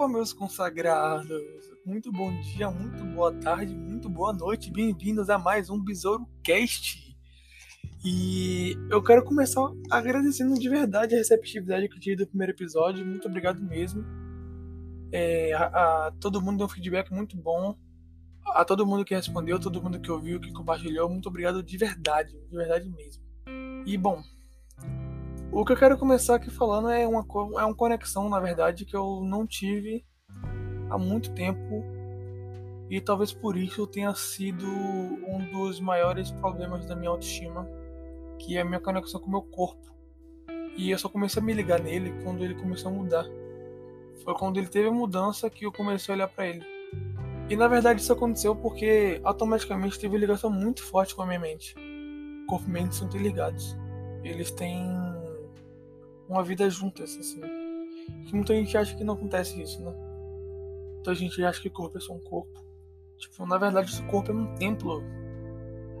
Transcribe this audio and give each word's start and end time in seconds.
Opa, 0.00 0.08
meus 0.08 0.32
consagrados! 0.32 1.70
Muito 1.84 2.10
bom 2.10 2.34
dia, 2.40 2.70
muito 2.70 3.04
boa 3.04 3.34
tarde, 3.34 3.74
muito 3.74 4.08
boa 4.08 4.32
noite. 4.32 4.72
Bem-vindos 4.72 5.28
a 5.28 5.36
mais 5.36 5.68
um 5.68 5.78
Besouro 5.78 6.26
Cast. 6.42 7.14
E 8.02 8.78
eu 8.90 9.02
quero 9.02 9.22
começar 9.22 9.60
agradecendo 9.90 10.58
de 10.58 10.70
verdade 10.70 11.14
a 11.14 11.18
receptividade 11.18 11.86
que 11.86 11.96
eu 11.96 12.00
tive 12.00 12.16
do 12.16 12.26
primeiro 12.26 12.54
episódio. 12.54 13.04
Muito 13.04 13.28
obrigado 13.28 13.62
mesmo. 13.62 14.02
É, 15.12 15.52
a, 15.52 15.66
a, 15.66 16.12
todo 16.18 16.40
mundo 16.40 16.56
deu 16.56 16.66
um 16.66 16.70
feedback 16.70 17.12
muito 17.12 17.36
bom. 17.36 17.76
A 18.54 18.64
todo 18.64 18.86
mundo 18.86 19.04
que 19.04 19.14
respondeu, 19.14 19.60
todo 19.60 19.82
mundo 19.82 20.00
que 20.00 20.10
ouviu, 20.10 20.40
que 20.40 20.50
compartilhou, 20.50 21.10
muito 21.10 21.28
obrigado 21.28 21.62
de 21.62 21.76
verdade, 21.76 22.32
de 22.48 22.56
verdade 22.56 22.88
mesmo. 22.88 23.22
E 23.84 23.98
bom, 23.98 24.22
o 25.52 25.64
que 25.64 25.72
eu 25.72 25.76
quero 25.76 25.98
começar 25.98 26.36
aqui 26.36 26.50
falando 26.50 26.90
é 26.90 27.06
uma, 27.06 27.24
é 27.58 27.64
uma 27.64 27.74
conexão, 27.74 28.28
na 28.28 28.38
verdade, 28.38 28.84
que 28.84 28.96
eu 28.96 29.20
não 29.22 29.46
tive 29.46 30.04
há 30.88 30.96
muito 30.96 31.32
tempo 31.32 31.84
e 32.88 33.00
talvez 33.00 33.32
por 33.32 33.56
isso 33.56 33.86
tenha 33.86 34.12
sido 34.14 34.66
um 34.66 35.38
dos 35.52 35.78
maiores 35.80 36.30
problemas 36.32 36.86
da 36.86 36.96
minha 36.96 37.10
autoestima, 37.10 37.68
que 38.38 38.56
é 38.56 38.60
a 38.60 38.64
minha 38.64 38.80
conexão 38.80 39.20
com 39.20 39.28
o 39.28 39.30
meu 39.30 39.42
corpo. 39.42 39.94
E 40.76 40.90
eu 40.90 40.98
só 40.98 41.08
comecei 41.08 41.40
a 41.40 41.44
me 41.44 41.52
ligar 41.52 41.80
nele 41.80 42.12
quando 42.24 42.44
ele 42.44 42.54
começou 42.54 42.90
a 42.90 42.94
mudar. 42.94 43.26
Foi 44.24 44.34
quando 44.34 44.58
ele 44.58 44.66
teve 44.66 44.88
a 44.88 44.92
mudança 44.92 45.48
que 45.48 45.66
eu 45.66 45.72
comecei 45.72 46.12
a 46.12 46.16
olhar 46.16 46.28
para 46.28 46.46
ele. 46.46 46.64
E 47.48 47.56
na 47.56 47.68
verdade 47.68 48.00
isso 48.00 48.12
aconteceu 48.12 48.54
porque 48.54 49.20
automaticamente 49.24 49.98
teve 49.98 50.16
ligação 50.16 50.50
muito 50.50 50.82
forte 50.82 51.14
com 51.14 51.22
a 51.22 51.26
minha 51.26 51.38
mente. 51.38 51.74
Corpo 52.48 52.68
e 52.68 52.70
mente 52.70 52.94
são 52.94 53.06
interligados. 53.06 53.76
Eles 54.24 54.50
têm 54.50 55.09
uma 56.30 56.44
vida 56.44 56.70
juntas, 56.70 57.16
assim. 57.18 57.40
Que 58.26 58.34
muita 58.34 58.54
gente 58.54 58.76
acha 58.76 58.96
que 58.96 59.04
não 59.04 59.14
acontece 59.14 59.60
isso, 59.60 59.82
né? 59.82 59.92
Muita 60.94 61.14
gente 61.14 61.44
acha 61.44 61.60
que 61.60 61.68
o 61.68 61.72
corpo 61.72 61.98
é 61.98 62.00
só 62.00 62.12
um 62.12 62.20
corpo. 62.20 62.64
Tipo, 63.18 63.46
na 63.46 63.58
verdade, 63.58 63.90
esse 63.90 64.02
corpo 64.04 64.30
é 64.30 64.34
um 64.34 64.54
templo. 64.54 65.02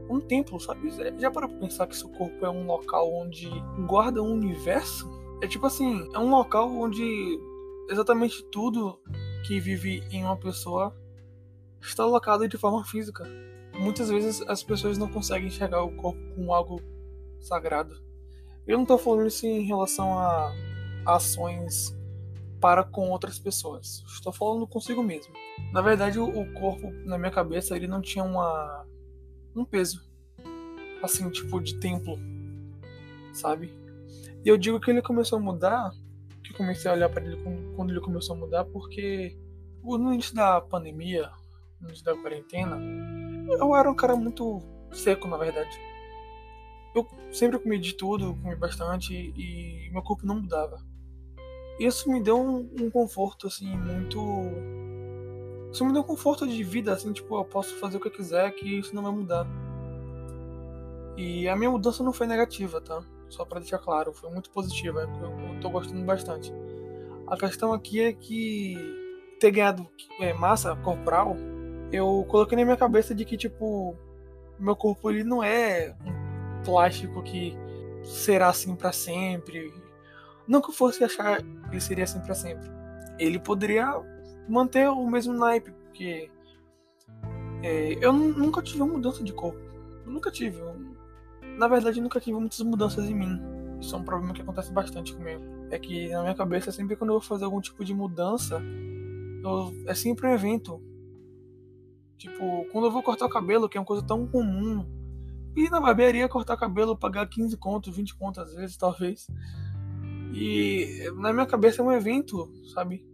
Um 0.08 0.20
templo, 0.20 0.58
sabe? 0.60 0.90
Já 1.18 1.30
parou 1.30 1.50
pra 1.50 1.58
pensar 1.58 1.86
que 1.86 1.96
seu 1.96 2.08
corpo 2.10 2.44
é 2.44 2.50
um 2.50 2.66
local 2.66 3.12
onde 3.12 3.48
guarda 3.86 4.22
um 4.22 4.32
universo? 4.32 5.08
É 5.42 5.46
tipo 5.46 5.66
assim, 5.66 6.08
é 6.14 6.18
um 6.18 6.30
local 6.30 6.70
onde 6.70 7.02
exatamente 7.88 8.42
tudo 8.50 8.98
que 9.46 9.58
vive 9.58 10.02
em 10.10 10.24
uma 10.24 10.36
pessoa 10.36 10.94
está 11.80 12.02
alocado 12.02 12.46
de 12.48 12.58
forma 12.58 12.84
física. 12.84 13.24
Muitas 13.74 14.10
vezes 14.10 14.42
as 14.42 14.62
pessoas 14.62 14.98
não 14.98 15.08
conseguem 15.08 15.48
enxergar 15.48 15.82
o 15.82 15.94
corpo 15.96 16.20
como 16.34 16.52
algo 16.52 16.80
sagrado. 17.40 18.09
Eu 18.66 18.76
não 18.76 18.82
estou 18.82 18.98
falando 18.98 19.26
isso 19.26 19.46
em 19.46 19.62
relação 19.62 20.18
a 20.18 20.52
ações 21.06 21.96
para 22.60 22.84
com 22.84 23.10
outras 23.10 23.38
pessoas. 23.38 24.04
Estou 24.06 24.32
falando 24.32 24.66
consigo 24.66 25.02
mesmo. 25.02 25.32
Na 25.72 25.80
verdade, 25.80 26.18
o 26.18 26.52
corpo 26.52 26.90
na 27.04 27.18
minha 27.18 27.30
cabeça 27.30 27.74
ele 27.74 27.86
não 27.86 28.00
tinha 28.00 28.22
uma 28.22 28.86
um 29.56 29.64
peso 29.64 30.08
assim, 31.02 31.28
tipo 31.30 31.60
de 31.60 31.80
templo, 31.80 32.18
sabe? 33.32 33.72
E 34.44 34.48
eu 34.48 34.56
digo 34.58 34.78
que 34.78 34.90
ele 34.90 35.00
começou 35.00 35.38
a 35.38 35.42
mudar, 35.42 35.90
que 36.44 36.52
comecei 36.52 36.90
a 36.90 36.94
olhar 36.94 37.08
para 37.08 37.24
ele 37.24 37.42
quando 37.74 37.90
ele 37.90 38.00
começou 38.00 38.36
a 38.36 38.38
mudar, 38.38 38.64
porque 38.66 39.36
no 39.82 40.12
início 40.12 40.34
da 40.34 40.60
pandemia, 40.60 41.30
no 41.80 41.88
início 41.88 42.04
da 42.04 42.14
quarentena, 42.14 42.78
eu 43.48 43.74
era 43.74 43.90
um 43.90 43.94
cara 43.94 44.14
muito 44.14 44.60
seco, 44.92 45.26
na 45.26 45.38
verdade 45.38 45.89
eu 46.94 47.06
sempre 47.32 47.58
comi 47.58 47.78
de 47.78 47.94
tudo, 47.94 48.36
comi 48.42 48.56
bastante 48.56 49.14
e 49.14 49.88
meu 49.92 50.02
corpo 50.02 50.26
não 50.26 50.36
mudava. 50.36 50.82
Isso 51.78 52.10
me 52.10 52.22
deu 52.22 52.38
um, 52.38 52.68
um, 52.78 52.90
conforto, 52.90 53.46
assim, 53.46 53.74
muito. 53.76 54.20
Isso 55.72 55.84
me 55.84 55.92
deu 55.92 56.02
um 56.02 56.04
conforto 56.04 56.46
de 56.46 56.62
vida, 56.62 56.92
assim, 56.92 57.12
tipo, 57.12 57.34
eu 57.36 57.44
posso 57.44 57.74
fazer 57.76 57.96
o 57.96 58.00
que 58.00 58.08
eu 58.08 58.12
quiser, 58.12 58.50
que 58.52 58.78
isso 58.78 58.94
não 58.94 59.02
vai 59.02 59.12
mudar. 59.12 59.46
E 61.16 61.48
a 61.48 61.56
minha 61.56 61.70
mudança 61.70 62.02
não 62.02 62.12
foi 62.12 62.26
negativa, 62.26 62.80
tá? 62.80 63.02
Só 63.30 63.44
para 63.44 63.60
deixar 63.60 63.78
claro, 63.78 64.12
foi 64.12 64.30
muito 64.30 64.50
positiva, 64.50 65.08
eu, 65.22 65.54
eu 65.54 65.60
tô 65.60 65.70
gostando 65.70 66.04
bastante. 66.04 66.52
A 67.26 67.36
questão 67.36 67.72
aqui 67.72 68.00
é 68.00 68.12
que 68.12 68.76
ter 69.38 69.50
ganhado 69.50 69.88
é, 70.20 70.34
massa 70.34 70.76
corporal, 70.76 71.36
eu 71.90 72.26
coloquei 72.28 72.58
na 72.58 72.64
minha 72.64 72.76
cabeça 72.76 73.14
de 73.14 73.24
que, 73.24 73.36
tipo, 73.36 73.96
meu 74.58 74.76
corpo 74.76 75.10
ele 75.10 75.24
não 75.24 75.42
é 75.42 75.96
um 76.04 76.19
plástico 76.64 77.22
que 77.22 77.56
será 78.04 78.48
assim 78.48 78.74
para 78.74 78.92
sempre. 78.92 79.72
Não 80.46 80.60
que 80.60 80.70
eu 80.70 80.74
fosse 80.74 81.04
achar 81.04 81.42
que 81.42 81.46
ele 81.70 81.80
seria 81.80 82.04
assim 82.04 82.20
para 82.20 82.34
sempre. 82.34 82.68
Ele 83.18 83.38
poderia 83.38 84.00
manter 84.48 84.88
o 84.88 85.06
mesmo 85.06 85.32
naipe, 85.32 85.70
porque 85.70 86.30
é, 87.62 87.98
eu 88.00 88.12
nunca 88.12 88.62
tive 88.62 88.82
uma 88.82 88.94
mudança 88.94 89.22
de 89.22 89.32
corpo. 89.32 89.60
Eu 90.04 90.12
nunca 90.12 90.30
tive. 90.30 90.60
na 91.56 91.68
verdade, 91.68 92.00
nunca 92.00 92.20
tive 92.20 92.38
muitas 92.38 92.60
mudanças 92.60 93.04
em 93.08 93.14
mim. 93.14 93.40
Isso 93.80 93.94
é 93.94 93.98
um 93.98 94.04
problema 94.04 94.34
que 94.34 94.42
acontece 94.42 94.72
bastante 94.72 95.14
comigo. 95.14 95.42
É 95.70 95.78
que 95.78 96.08
na 96.08 96.22
minha 96.22 96.34
cabeça, 96.34 96.72
sempre 96.72 96.96
quando 96.96 97.10
eu 97.10 97.14
vou 97.14 97.22
fazer 97.22 97.44
algum 97.44 97.60
tipo 97.60 97.84
de 97.84 97.94
mudança, 97.94 98.60
eu, 99.42 99.72
é 99.86 99.94
sempre 99.94 100.26
um 100.26 100.34
evento. 100.34 100.82
Tipo, 102.18 102.66
quando 102.72 102.86
eu 102.86 102.90
vou 102.90 103.02
cortar 103.02 103.26
o 103.26 103.30
cabelo, 103.30 103.68
que 103.68 103.78
é 103.78 103.80
uma 103.80 103.86
coisa 103.86 104.02
tão 104.02 104.26
comum 104.26 104.84
e 105.56 105.68
na 105.68 105.80
barbearia 105.80 106.28
cortar 106.28 106.56
cabelo, 106.56 106.96
pagar 106.96 107.28
15 107.28 107.56
contos, 107.56 107.96
20 107.96 108.16
contos 108.16 108.42
às 108.42 108.54
vezes, 108.54 108.76
talvez. 108.76 109.26
E 110.32 111.10
na 111.16 111.32
minha 111.32 111.46
cabeça 111.46 111.82
é 111.82 111.84
um 111.84 111.92
evento, 111.92 112.50
sabe? 112.72 113.04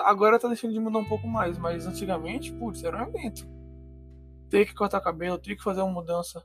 Agora 0.00 0.38
tá 0.38 0.48
deixando 0.48 0.72
de 0.72 0.80
mudar 0.80 0.98
um 0.98 1.04
pouco 1.04 1.26
mais, 1.26 1.58
mas 1.58 1.86
antigamente, 1.86 2.52
putz, 2.52 2.82
era 2.82 3.04
um 3.04 3.08
evento. 3.08 3.46
Ter 4.48 4.64
que 4.64 4.74
cortar 4.74 5.00
cabelo, 5.00 5.38
ter 5.38 5.56
que 5.56 5.62
fazer 5.62 5.82
uma 5.82 5.92
mudança. 5.92 6.42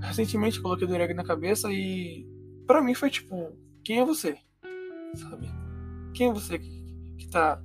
Recentemente 0.00 0.60
coloquei 0.60 0.86
do 0.86 1.14
na 1.14 1.24
cabeça 1.24 1.72
e 1.72 2.26
para 2.66 2.82
mim 2.82 2.94
foi 2.94 3.10
tipo, 3.10 3.52
quem 3.82 4.00
é 4.00 4.04
você? 4.04 4.36
Sabe? 5.14 5.48
Quem 6.14 6.28
é 6.28 6.32
você 6.32 6.58
que, 6.58 7.16
que 7.18 7.28
tá 7.28 7.62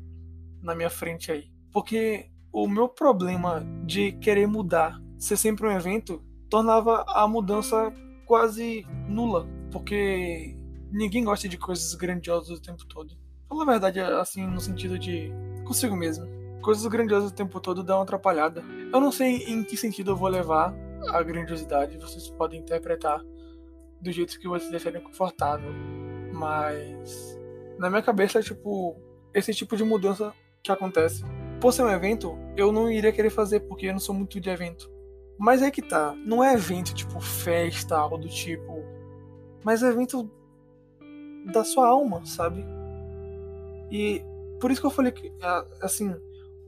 na 0.62 0.76
minha 0.76 0.90
frente 0.90 1.32
aí? 1.32 1.52
Porque 1.72 2.30
o 2.52 2.68
meu 2.68 2.88
problema 2.88 3.66
de 3.86 4.14
querer 4.14 4.48
mudar, 4.48 5.02
ser 5.18 5.36
sempre 5.36 5.68
um 5.68 5.72
evento, 5.72 6.24
tornava 6.50 7.04
a 7.08 7.28
mudança 7.28 7.94
quase 8.26 8.86
nula, 9.08 9.48
porque 9.72 10.56
ninguém 10.92 11.24
gosta 11.24 11.48
de 11.48 11.58
coisas 11.58 11.94
grandiosas 11.96 12.58
o 12.58 12.62
tempo 12.62 12.86
todo. 12.86 13.16
Fala 13.48 13.64
a 13.64 13.66
verdade, 13.66 14.00
assim, 14.00 14.46
no 14.46 14.60
sentido 14.60 14.98
de 14.98 15.32
consigo 15.66 15.96
mesmo. 15.96 16.28
Coisas 16.62 16.86
grandiosas 16.88 17.32
o 17.32 17.36
tempo 17.36 17.60
todo 17.60 17.84
dão 17.84 17.98
uma 17.98 18.04
atrapalhada. 18.04 18.64
Eu 18.92 19.00
não 19.00 19.12
sei 19.12 19.44
em 19.46 19.64
que 19.64 19.78
sentido 19.78 20.12
eu 20.12 20.16
vou 20.16 20.28
levar 20.28 20.74
a 21.10 21.22
grandiosidade, 21.22 21.98
vocês 21.98 22.30
podem 22.30 22.60
interpretar 22.60 23.22
do 24.02 24.12
jeito 24.12 24.40
que 24.40 24.48
vocês 24.48 24.74
acharem 24.74 25.02
confortável. 25.02 25.72
Mas 26.34 27.38
na 27.78 27.90
minha 27.90 28.02
cabeça, 28.02 28.42
tipo, 28.42 28.96
esse 29.34 29.54
tipo 29.54 29.76
de 29.76 29.84
mudança 29.84 30.34
que 30.64 30.72
acontece. 30.72 31.24
Por 31.62 31.72
ser 31.72 31.84
um 31.84 31.90
evento, 31.90 32.38
eu 32.58 32.72
não 32.72 32.90
iria 32.90 33.12
querer 33.12 33.30
fazer 33.30 33.62
porque 33.62 33.88
eu 33.88 33.94
não 33.94 34.00
sou 34.00 34.16
muito 34.16 34.40
de 34.40 34.50
evento. 34.50 34.90
Mas 35.38 35.62
é 35.62 35.70
que 35.70 35.82
tá, 35.82 36.16
não 36.26 36.44
é 36.44 36.54
evento 36.54 36.94
tipo 36.94 37.20
festa, 37.20 37.98
algo 37.98 38.18
do 38.18 38.30
tipo, 38.30 38.84
mas 39.64 39.84
é 39.84 39.90
evento 39.90 40.30
da 41.52 41.64
sua 41.64 41.88
alma, 41.88 42.26
sabe? 42.26 42.64
E 43.92 44.24
por 44.60 44.72
isso 44.72 44.80
que 44.80 44.88
eu 44.88 44.92
falei 44.92 45.12
que, 45.12 45.32
assim, 45.82 46.16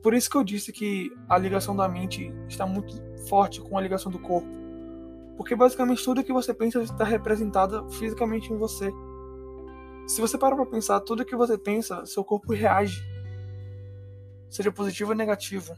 por 0.04 0.14
isso 0.14 0.30
que 0.30 0.38
eu 0.38 0.44
disse 0.44 0.72
que 0.72 1.12
a 1.30 1.38
ligação 1.38 1.76
da 1.76 1.88
mente 1.88 2.34
está 2.48 2.66
muito 2.66 2.96
forte 3.28 3.62
com 3.62 3.78
a 3.78 3.82
ligação 3.82 4.12
do 4.12 4.20
corpo. 4.20 4.48
Porque 5.36 5.56
basicamente 5.56 6.04
tudo 6.04 6.24
que 6.24 6.34
você 6.34 6.54
pensa 6.54 6.82
está 6.82 7.04
representado 7.04 7.90
fisicamente 7.92 8.52
em 8.52 8.58
você. 8.58 8.92
Se 10.08 10.20
você 10.22 10.38
para 10.38 10.66
pensar, 10.66 11.00
tudo 11.02 11.26
que 11.26 11.36
você 11.36 11.58
pensa, 11.58 12.06
seu 12.06 12.24
corpo 12.24 12.54
reage. 12.54 13.04
Seja 14.50 14.72
positivo 14.72 15.12
ou 15.12 15.16
negativo. 15.16 15.76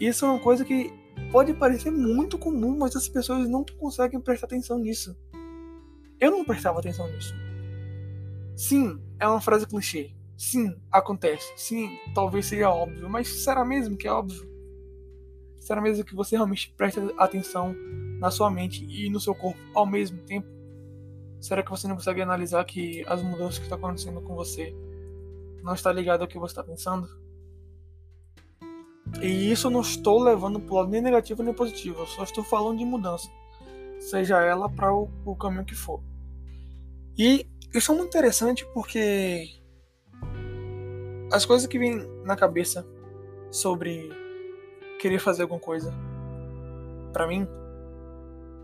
Isso 0.00 0.24
é 0.24 0.28
uma 0.28 0.38
coisa 0.38 0.64
que 0.64 0.92
pode 1.30 1.54
parecer 1.54 1.90
muito 1.90 2.38
comum, 2.38 2.76
mas 2.78 2.96
as 2.96 3.08
pessoas 3.08 3.48
não 3.48 3.64
conseguem 3.64 4.20
prestar 4.20 4.46
atenção 4.46 4.78
nisso. 4.78 5.16
Eu 6.20 6.30
não 6.30 6.44
prestava 6.44 6.78
atenção 6.78 7.10
nisso. 7.10 7.34
Sim, 8.56 9.00
é 9.20 9.28
uma 9.28 9.40
frase 9.40 9.66
clichê. 9.66 10.10
Sim, 10.36 10.74
acontece. 10.90 11.52
Sim, 11.56 11.90
talvez 12.14 12.46
seja 12.46 12.70
óbvio, 12.70 13.08
mas 13.08 13.28
será 13.44 13.64
mesmo 13.64 13.96
que 13.96 14.06
é 14.06 14.12
óbvio? 14.12 14.48
Será 15.60 15.80
mesmo 15.80 16.04
que 16.04 16.14
você 16.14 16.36
realmente 16.36 16.72
presta 16.76 17.12
atenção 17.18 17.74
na 18.18 18.30
sua 18.30 18.50
mente 18.50 18.84
e 18.84 19.10
no 19.10 19.20
seu 19.20 19.34
corpo 19.34 19.60
ao 19.74 19.86
mesmo 19.86 20.18
tempo? 20.22 20.48
Será 21.40 21.62
que 21.62 21.70
você 21.70 21.86
não 21.86 21.94
consegue 21.94 22.22
analisar 22.22 22.64
que 22.64 23.04
as 23.06 23.22
mudanças 23.22 23.58
que 23.58 23.64
estão 23.64 23.78
acontecendo 23.78 24.20
com 24.20 24.34
você 24.34 24.74
não 25.62 25.74
está 25.74 25.92
ligado 25.92 26.22
ao 26.22 26.28
que 26.28 26.38
você 26.38 26.52
está 26.52 26.64
pensando? 26.64 27.08
E 29.22 29.50
isso 29.50 29.66
eu 29.66 29.70
não 29.70 29.80
estou 29.80 30.22
levando 30.22 30.60
para 30.60 30.72
o 30.72 30.76
lado 30.76 30.90
nem 30.90 31.00
negativo 31.00 31.42
nem 31.42 31.52
positivo, 31.52 32.00
eu 32.00 32.06
só 32.06 32.22
estou 32.22 32.44
falando 32.44 32.78
de 32.78 32.84
mudança, 32.84 33.28
seja 33.98 34.40
ela 34.40 34.68
para 34.68 34.94
o, 34.94 35.10
o 35.24 35.34
caminho 35.34 35.64
que 35.64 35.74
for. 35.74 36.00
E 37.16 37.46
isso 37.74 37.90
é 37.90 37.94
muito 37.94 38.08
interessante 38.08 38.64
porque 38.72 39.58
as 41.32 41.44
coisas 41.44 41.66
que 41.66 41.78
vêm 41.78 41.98
na 42.24 42.36
cabeça 42.36 42.86
sobre 43.50 44.08
querer 45.00 45.18
fazer 45.18 45.42
alguma 45.42 45.60
coisa, 45.60 45.92
para 47.12 47.26
mim, 47.26 47.46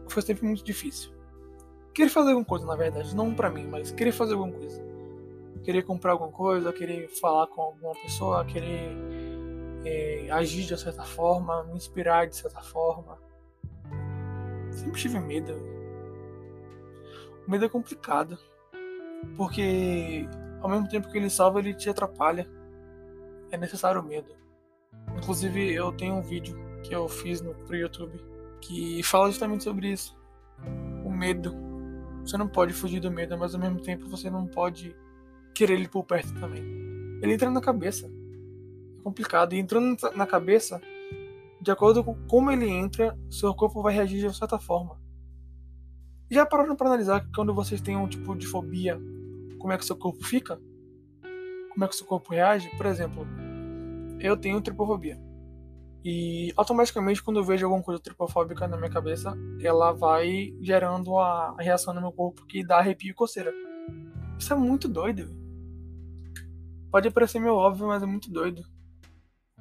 foi 0.09 0.23
sempre 0.23 0.47
muito 0.47 0.65
difícil. 0.65 1.11
Querer 1.93 2.09
fazer 2.09 2.31
alguma 2.31 2.45
coisa, 2.45 2.67
na 2.67 2.77
verdade, 2.77 3.15
não 3.15 3.35
para 3.35 3.51
mim, 3.51 3.67
mas 3.67 3.91
querer 3.91 4.13
fazer 4.13 4.35
alguma 4.35 4.53
coisa. 4.53 4.83
Querer 5.63 5.83
comprar 5.83 6.13
alguma 6.13 6.31
coisa, 6.31 6.73
querer 6.73 7.09
falar 7.09 7.47
com 7.47 7.61
alguma 7.63 7.95
pessoa, 7.95 8.45
querer 8.45 8.97
é, 9.85 10.29
agir 10.31 10.65
de 10.65 10.77
certa 10.77 11.03
forma, 11.03 11.65
me 11.65 11.77
inspirar 11.77 12.27
de 12.27 12.37
certa 12.37 12.61
forma. 12.61 13.19
Sempre 14.71 15.01
tive 15.01 15.21
medo. 15.21 15.55
O 17.47 17.51
medo 17.51 17.65
é 17.65 17.69
complicado. 17.69 18.39
Porque 19.37 20.29
ao 20.61 20.69
mesmo 20.69 20.89
tempo 20.89 21.11
que 21.11 21.19
ele 21.19 21.31
salva, 21.31 21.59
ele 21.59 21.75
te 21.75 21.89
atrapalha. 21.89 22.49
É 23.51 23.57
necessário 23.57 24.01
o 24.01 24.05
medo. 24.05 24.35
Inclusive, 25.17 25.73
eu 25.73 25.93
tenho 25.93 26.15
um 26.15 26.23
vídeo 26.23 26.59
que 26.83 26.95
eu 26.95 27.09
fiz 27.09 27.41
no 27.41 27.55
pro 27.55 27.77
YouTube 27.77 28.19
que 28.61 29.03
fala 29.03 29.29
justamente 29.29 29.65
sobre 29.65 29.93
isso. 29.93 30.17
O 31.05 31.11
medo. 31.11 31.55
Você 32.25 32.39
não 32.39 32.49
pode 32.49 32.73
fugir 32.73 33.01
do 33.01 33.11
medo, 33.11 33.37
mas 33.37 33.55
ao 33.55 33.61
mesmo 33.61 33.81
tempo 33.81 34.09
você 34.09 34.31
não 34.31 34.47
pode 34.47 34.97
querer 35.55 35.75
ele 35.75 35.89
por 35.89 36.05
perto 36.05 36.33
também. 36.41 36.63
Ele 37.23 37.35
entra 37.35 37.51
na 37.51 37.61
cabeça. 37.61 38.11
Complicado. 39.05 39.53
E 39.53 39.59
entrando 39.59 39.97
na 40.17 40.27
cabeça, 40.27 40.81
de 41.61 41.71
acordo 41.71 42.03
com 42.03 42.15
como 42.27 42.51
ele 42.51 42.69
entra, 42.69 43.17
seu 43.31 43.55
corpo 43.55 43.83
vai 43.83 43.95
reagir 43.95 44.27
de 44.27 44.37
certa 44.37 44.59
forma. 44.59 44.99
Já 46.31 46.47
pararam 46.47 46.75
para 46.75 46.89
analisar 46.89 47.21
que 47.21 47.31
quando 47.33 47.55
vocês 47.55 47.81
têm 47.81 47.97
um 47.97 48.09
tipo 48.09 48.35
de 48.35 48.47
fobia, 48.47 48.99
como 49.59 49.73
é 49.73 49.79
que 49.79 49.85
seu 49.85 49.97
corpo 49.97 50.25
fica? 50.25 50.59
Como 51.71 51.85
é 51.85 51.89
que 51.89 51.95
seu 51.95 52.07
corpo 52.07 52.33
reage? 52.33 52.69
Por 52.77 52.87
exemplo, 52.87 53.27
eu 54.19 54.37
tenho 54.37 54.61
tripofobia. 54.61 55.21
E 56.05 56.53
automaticamente, 56.57 57.23
quando 57.23 57.39
eu 57.39 57.45
vejo 57.45 57.65
alguma 57.65 57.83
coisa 57.83 58.03
tripofóbica 58.03 58.67
na 58.67 58.77
minha 58.77 58.91
cabeça, 58.91 59.35
ela 59.61 59.93
vai 59.93 60.55
gerando 60.61 61.19
a 61.19 61.57
reação 61.59 61.95
no 61.95 62.01
meu 62.01 62.13
corpo 62.13 62.47
que 62.47 62.65
dá 62.65 62.79
arrepio 62.79 63.11
e 63.11 63.15
coceira. 63.15 63.53
Isso 64.39 64.53
é 64.53 64.57
muito 64.57 64.89
doido. 64.89 65.35
Pode 66.91 67.11
parecer 67.11 67.39
meio 67.39 67.55
óbvio, 67.55 67.87
mas 67.87 68.03
é 68.03 68.07
muito 68.07 68.31
doido. 68.31 68.63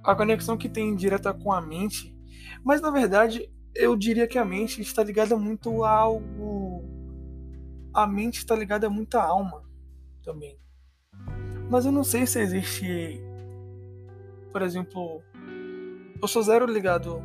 A 0.04 0.16
conexão 0.16 0.58
que 0.58 0.68
tem 0.68 0.96
direta 0.96 1.34
com 1.34 1.52
a 1.52 1.62
mente. 1.62 2.16
Mas 2.64 2.82
na 2.82 2.92
verdade, 2.92 3.50
eu 3.74 3.96
diria 3.96 4.28
que 4.28 4.38
a 4.38 4.46
mente 4.46 4.82
está 4.82 5.04
ligada 5.04 5.38
muito 5.38 5.84
a 5.84 5.90
algo. 5.90 6.84
A 7.94 8.06
mente 8.06 8.40
está 8.40 8.56
ligada 8.56 8.90
muito 8.90 9.16
à 9.16 9.24
alma 9.24 9.64
também. 10.24 10.58
Mas 11.70 11.86
eu 11.86 11.92
não 11.92 12.04
sei 12.04 12.26
se 12.26 12.40
existe 12.40 13.22
por 14.54 14.62
exemplo, 14.62 15.24
eu 16.22 16.28
sou 16.28 16.44
zero 16.44 16.68
ligado. 16.68 17.20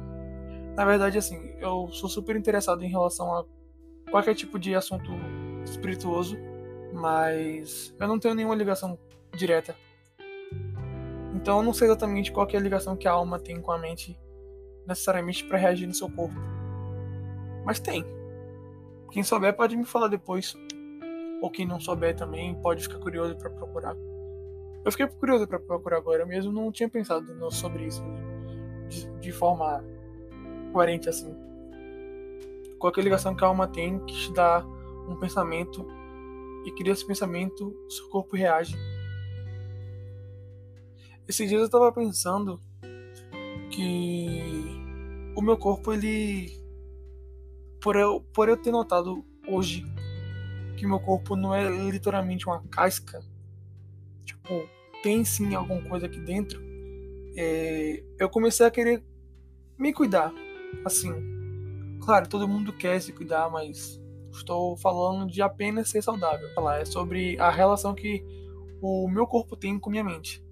Na 0.74 0.84
verdade, 0.86 1.18
assim, 1.18 1.54
eu 1.60 1.88
sou 1.92 2.08
super 2.08 2.34
interessado 2.34 2.82
em 2.82 2.88
relação 2.88 3.36
a 3.36 3.44
qualquer 4.10 4.34
tipo 4.34 4.58
de 4.58 4.74
assunto 4.74 5.12
espirituoso, 5.66 6.38
mas 6.94 7.94
eu 8.00 8.08
não 8.08 8.18
tenho 8.18 8.34
nenhuma 8.34 8.54
ligação 8.54 8.98
direta. 9.36 9.76
Então 11.38 11.58
eu 11.58 11.62
não 11.62 11.72
sei 11.72 11.86
exatamente 11.86 12.32
qual 12.32 12.48
é 12.52 12.56
a 12.56 12.60
ligação 12.60 12.96
que 12.96 13.06
a 13.06 13.12
alma 13.12 13.38
tem 13.38 13.60
com 13.60 13.70
a 13.70 13.78
mente 13.78 14.18
necessariamente 14.84 15.44
para 15.44 15.56
reagir 15.56 15.86
no 15.86 15.94
seu 15.94 16.10
corpo. 16.10 16.34
Mas 17.64 17.78
tem. 17.78 18.04
Quem 19.12 19.22
souber 19.22 19.54
pode 19.54 19.76
me 19.76 19.84
falar 19.84 20.08
depois. 20.08 20.56
Ou 21.40 21.48
quem 21.48 21.64
não 21.64 21.78
souber 21.78 22.16
também 22.16 22.56
pode 22.56 22.82
ficar 22.82 22.98
curioso 22.98 23.36
para 23.36 23.50
procurar. 23.50 23.96
Eu 24.84 24.90
fiquei 24.90 25.06
curioso 25.06 25.46
para 25.46 25.60
procurar 25.60 25.98
agora 25.98 26.26
mesmo, 26.26 26.52
não 26.52 26.72
tinha 26.72 26.88
pensado 26.88 27.24
sobre 27.52 27.84
isso 27.84 28.02
de, 28.88 29.06
de 29.20 29.30
forma 29.30 29.84
coerente 30.72 31.08
assim. 31.08 31.32
Qual 32.80 32.92
é 32.96 33.00
a 33.00 33.02
ligação 33.04 33.36
que 33.36 33.44
a 33.44 33.46
alma 33.46 33.68
tem 33.68 34.00
que 34.00 34.14
te 34.14 34.32
dá 34.32 34.66
um 35.08 35.14
pensamento 35.14 35.86
e 36.64 36.72
cria 36.72 36.92
esse 36.92 37.06
pensamento, 37.06 37.72
seu 37.88 38.08
corpo 38.08 38.36
reage. 38.36 38.76
Esses 41.28 41.48
dias 41.48 41.60
eu 41.60 41.66
estava 41.66 41.92
pensando 41.92 42.60
que 43.70 44.64
o 45.36 45.42
meu 45.42 45.56
corpo 45.56 45.92
ele 45.92 46.58
por 47.80 47.94
eu, 47.96 48.20
por 48.32 48.48
eu 48.48 48.56
ter 48.56 48.72
notado 48.72 49.24
hoje 49.46 49.84
que 50.76 50.86
meu 50.86 50.98
corpo 50.98 51.36
não 51.36 51.54
é 51.54 51.68
literalmente 51.90 52.46
uma 52.46 52.62
casca 52.68 53.22
tipo, 54.48 54.68
tem 55.02 55.24
sim 55.24 55.54
alguma 55.54 55.82
coisa 55.82 56.06
aqui 56.06 56.20
dentro, 56.20 56.60
é, 57.36 58.02
eu 58.18 58.28
comecei 58.28 58.66
a 58.66 58.70
querer 58.70 59.02
me 59.78 59.92
cuidar. 59.92 60.32
Assim, 60.84 61.12
claro, 62.04 62.28
todo 62.28 62.48
mundo 62.48 62.72
quer 62.72 63.00
se 63.00 63.12
cuidar, 63.12 63.50
mas 63.50 64.00
estou 64.32 64.76
falando 64.76 65.30
de 65.30 65.40
apenas 65.40 65.88
ser 65.88 66.02
saudável. 66.02 66.52
Falar 66.54 66.80
é 66.80 66.84
sobre 66.84 67.38
a 67.38 67.50
relação 67.50 67.94
que 67.94 68.24
o 68.80 69.08
meu 69.08 69.26
corpo 69.26 69.56
tem 69.56 69.78
com 69.78 69.90
minha 69.90 70.04
mente. 70.04 70.44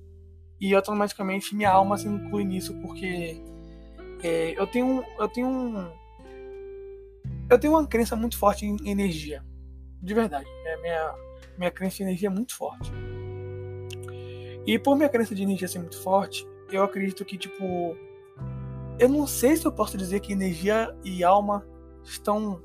E 0.60 0.74
automaticamente 0.74 1.54
minha 1.54 1.70
alma 1.70 1.98
se 1.98 2.08
inclui 2.08 2.44
nisso, 2.44 2.74
porque 2.80 3.40
é, 4.22 4.54
eu 4.58 4.66
tenho 4.66 5.04
eu 5.18 5.28
tenho 5.28 5.46
um, 5.46 5.90
eu 7.48 7.58
tenho 7.58 7.74
uma 7.74 7.86
crença 7.86 8.16
muito 8.16 8.38
forte 8.38 8.64
em 8.64 8.76
energia, 8.88 9.44
de 10.02 10.14
verdade. 10.14 10.48
Minha 10.62 10.76
minha, 10.78 11.14
minha 11.58 11.70
crença 11.70 12.02
em 12.02 12.06
energia 12.06 12.28
é 12.28 12.32
muito 12.32 12.54
forte. 12.56 12.90
E 14.66 14.78
por 14.78 14.96
minha 14.96 15.08
crença 15.08 15.34
de 15.34 15.42
energia 15.42 15.68
ser 15.68 15.78
muito 15.78 16.00
forte, 16.02 16.46
eu 16.70 16.82
acredito 16.82 17.24
que, 17.24 17.38
tipo. 17.38 17.96
Eu 18.98 19.08
não 19.10 19.26
sei 19.26 19.56
se 19.56 19.66
eu 19.66 19.72
posso 19.72 19.96
dizer 19.96 20.20
que 20.20 20.32
energia 20.32 20.96
e 21.04 21.22
alma 21.22 21.66
estão 22.02 22.62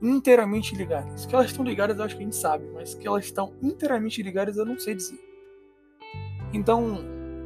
inteiramente 0.00 0.74
ligadas. 0.74 1.26
Que 1.26 1.34
elas 1.34 1.46
estão 1.46 1.64
ligadas, 1.64 1.98
eu 1.98 2.04
acho 2.04 2.16
que 2.16 2.22
a 2.22 2.24
gente 2.24 2.36
sabe, 2.36 2.66
mas 2.72 2.94
que 2.94 3.06
elas 3.08 3.24
estão 3.24 3.54
inteiramente 3.62 4.22
ligadas, 4.22 4.56
eu 4.56 4.66
não 4.66 4.78
sei 4.78 4.94
dizer. 4.94 5.18
Então, 6.52 6.98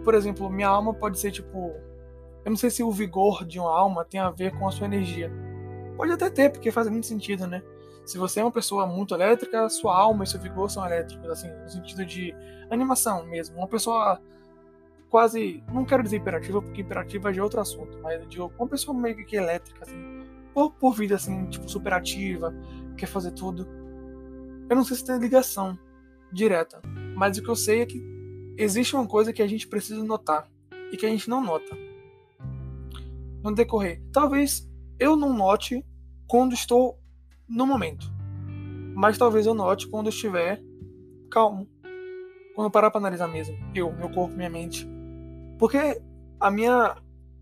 por 0.05 0.15
exemplo, 0.15 0.51
minha 0.51 0.69
alma 0.69 0.95
pode 0.95 1.19
ser 1.19 1.31
tipo. 1.33 1.75
Eu 2.45 2.51
não 2.51 2.57
sei 2.57 2.71
se 2.71 2.83
o 2.83 2.93
vigor 2.93 3.45
de 3.45 3.59
uma 3.59 3.71
alma 3.71 4.05
tem 4.05 4.21
a 4.21 4.31
ver 4.31 4.57
com 4.59 4.69
a 4.69 4.71
sua 4.71 4.87
energia. 4.87 5.33
Pode 5.97 6.13
até 6.13 6.29
ter, 6.29 6.51
porque 6.51 6.71
faz 6.71 6.89
muito 6.89 7.07
sentido, 7.07 7.47
né? 7.47 7.63
Se 8.05 8.19
você 8.19 8.41
é 8.41 8.45
uma 8.45 8.53
pessoa 8.53 8.87
muito 8.87 9.15
elétrica, 9.15 9.69
sua 9.71 9.97
alma 9.97 10.25
e 10.25 10.27
seu 10.27 10.39
vigor 10.39 10.71
são 10.71 10.85
elétricos, 10.85 11.27
assim, 11.31 11.49
no 11.51 11.69
sentido 11.71 12.05
de 12.05 12.35
animação 12.71 13.25
mesmo. 13.25 13.57
Uma 13.57 13.67
pessoa 13.67 14.21
quase, 15.09 15.65
não 15.73 15.87
quero 15.87 16.03
dizer 16.03 16.19
imperativa, 16.19 16.61
porque 16.61 16.83
imperativa 16.83 17.31
é 17.31 17.33
de 17.33 17.41
outro 17.41 17.61
assunto, 17.61 17.99
mas 18.03 18.29
de 18.29 18.41
uma 18.41 18.69
pessoa 18.69 18.99
meio 18.99 19.25
que 19.25 19.37
elétrica, 19.37 19.85
assim, 19.85 20.27
por, 20.53 20.73
por 20.73 20.93
vida, 20.95 21.15
assim, 21.15 21.47
tipo, 21.47 21.67
superativa, 21.69 22.55
quer 22.99 23.07
fazer 23.07 23.31
tudo. 23.31 23.67
Eu 24.69 24.77
não 24.77 24.85
sei 24.85 24.97
se 24.97 25.05
tem 25.05 25.17
ligação 25.19 25.79
direta, 26.33 26.83
mas 27.17 27.39
o 27.39 27.43
que 27.43 27.49
eu 27.49 27.57
sei 27.57 27.83
é 27.83 27.87
que 27.87 28.14
existe 28.57 28.95
uma 28.95 29.07
coisa 29.07 29.33
que 29.33 29.43
a 29.43 29.47
gente 29.47 29.67
precisa 29.67 30.03
notar 30.03 30.49
e 30.93 30.97
que 30.97 31.07
a 31.07 31.09
gente 31.09 31.29
não 31.29 31.43
nota. 31.43 31.77
No 33.43 33.55
decorrer, 33.55 34.03
talvez 34.13 34.69
eu 34.99 35.17
não 35.17 35.35
note 35.35 35.85
quando 36.27 36.55
estou 36.55 36.99
no 37.49 37.67
momento. 37.67 38.13
Mas 38.95 39.19
talvez 39.19 39.47
eu 39.47 39.55
note 39.55 39.89
quando 39.89 40.09
estiver 40.09 40.63
calmo. 41.31 41.69
Quando 42.55 42.71
parar 42.71 42.91
para 42.91 43.01
analisar 43.01 43.27
mesmo. 43.27 43.57
Eu, 43.75 43.93
meu 43.93 44.09
corpo, 44.09 44.37
minha 44.37 44.49
mente. 44.49 44.87
Porque 45.59 46.01
a 46.39 46.51
minha 46.51 46.97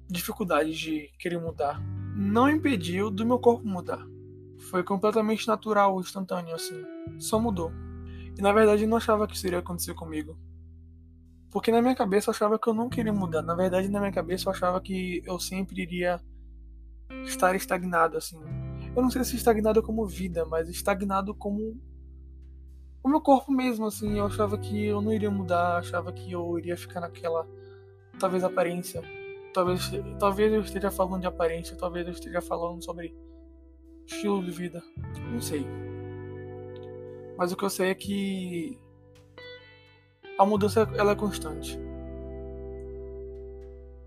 dificuldade 0.08 0.72
de 0.72 1.10
querer 1.18 1.38
mudar 1.38 1.80
não 2.16 2.48
impediu 2.48 3.10
do 3.10 3.24
meu 3.24 3.38
corpo 3.38 3.66
mudar. 3.66 4.06
Foi 4.70 4.82
completamente 4.82 5.46
natural, 5.46 6.00
instantâneo, 6.00 6.54
assim. 6.54 6.82
Só 7.18 7.38
mudou. 7.38 7.70
E 8.38 8.40
na 8.40 8.52
verdade 8.52 8.84
eu 8.84 8.88
não 8.88 8.96
achava 8.96 9.26
que 9.26 9.36
isso 9.36 9.46
iria 9.46 9.58
acontecer 9.58 9.94
comigo. 9.94 10.36
Porque 11.52 11.70
na 11.70 11.82
minha 11.82 11.94
cabeça 11.94 12.30
eu 12.30 12.34
achava 12.34 12.58
que 12.58 12.66
eu 12.66 12.74
não 12.74 12.88
queria 12.88 13.12
mudar. 13.12 13.42
Na 13.42 13.54
verdade, 13.54 13.88
na 13.88 14.00
minha 14.00 14.12
cabeça 14.12 14.48
eu 14.48 14.52
achava 14.52 14.80
que 14.80 15.22
eu 15.24 15.38
sempre 15.38 15.82
iria 15.82 16.20
estar 17.24 17.54
estagnado, 17.54 18.16
assim 18.16 18.40
eu 18.94 19.02
não 19.02 19.10
sei 19.10 19.24
se 19.24 19.36
estagnado 19.36 19.82
como 19.82 20.06
vida, 20.06 20.44
mas 20.44 20.68
estagnado 20.68 21.34
como 21.34 21.80
o 23.02 23.08
meu 23.08 23.20
corpo 23.20 23.50
mesmo, 23.50 23.86
assim. 23.86 24.18
Eu 24.18 24.26
achava 24.26 24.58
que 24.58 24.84
eu 24.84 25.00
não 25.00 25.12
iria 25.12 25.30
mudar, 25.30 25.78
achava 25.78 26.12
que 26.12 26.30
eu 26.30 26.58
iria 26.58 26.76
ficar 26.76 27.00
naquela, 27.00 27.48
talvez, 28.18 28.44
aparência. 28.44 29.02
Talvez, 29.54 29.90
talvez 30.18 30.52
eu 30.52 30.60
esteja 30.60 30.90
falando 30.90 31.22
de 31.22 31.26
aparência, 31.26 31.76
talvez 31.76 32.06
eu 32.06 32.12
esteja 32.12 32.40
falando 32.40 32.82
sobre 32.82 33.14
estilo 34.06 34.44
de 34.44 34.50
vida. 34.50 34.82
Não 35.30 35.40
sei. 35.40 35.66
Mas 37.36 37.50
o 37.50 37.56
que 37.56 37.64
eu 37.64 37.70
sei 37.70 37.90
é 37.90 37.94
que 37.94 38.78
a 40.38 40.44
mudança 40.44 40.88
ela 40.96 41.12
é 41.12 41.16
constante. 41.16 41.78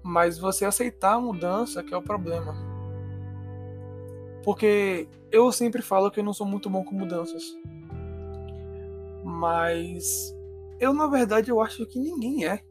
Mas 0.03 0.37
você 0.37 0.65
aceitar 0.65 1.13
a 1.13 1.19
mudança 1.19 1.83
que 1.83 1.93
é 1.93 1.97
o 1.97 2.01
problema. 2.01 2.55
Porque 4.43 5.07
eu 5.31 5.51
sempre 5.51 5.81
falo 5.81 6.11
que 6.11 6.19
eu 6.19 6.23
não 6.23 6.33
sou 6.33 6.45
muito 6.45 6.69
bom 6.69 6.83
com 6.83 6.95
mudanças. 6.95 7.43
Mas 9.23 10.35
eu, 10.79 10.93
na 10.93 11.07
verdade, 11.07 11.49
eu 11.49 11.59
acho 11.61 11.85
que 11.85 11.99
ninguém 11.99 12.45
é. 12.45 12.61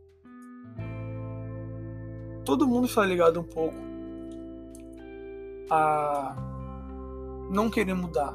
todo 2.45 2.69
mundo 2.69 2.87
está 2.87 3.05
ligado 3.05 3.41
um 3.41 3.45
pouco 3.45 3.75
a 5.71 6.37
não 7.51 7.71
querer 7.71 7.95
mudar. 7.95 8.35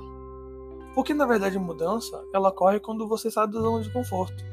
Porque 0.96 1.14
na 1.14 1.26
verdade 1.26 1.58
mudança 1.60 2.22
ela 2.34 2.50
ocorre 2.50 2.80
quando 2.80 3.08
você 3.08 3.30
sai 3.30 3.48
da 3.48 3.60
zona 3.60 3.84
de 3.84 3.92
conforto. 3.92 4.49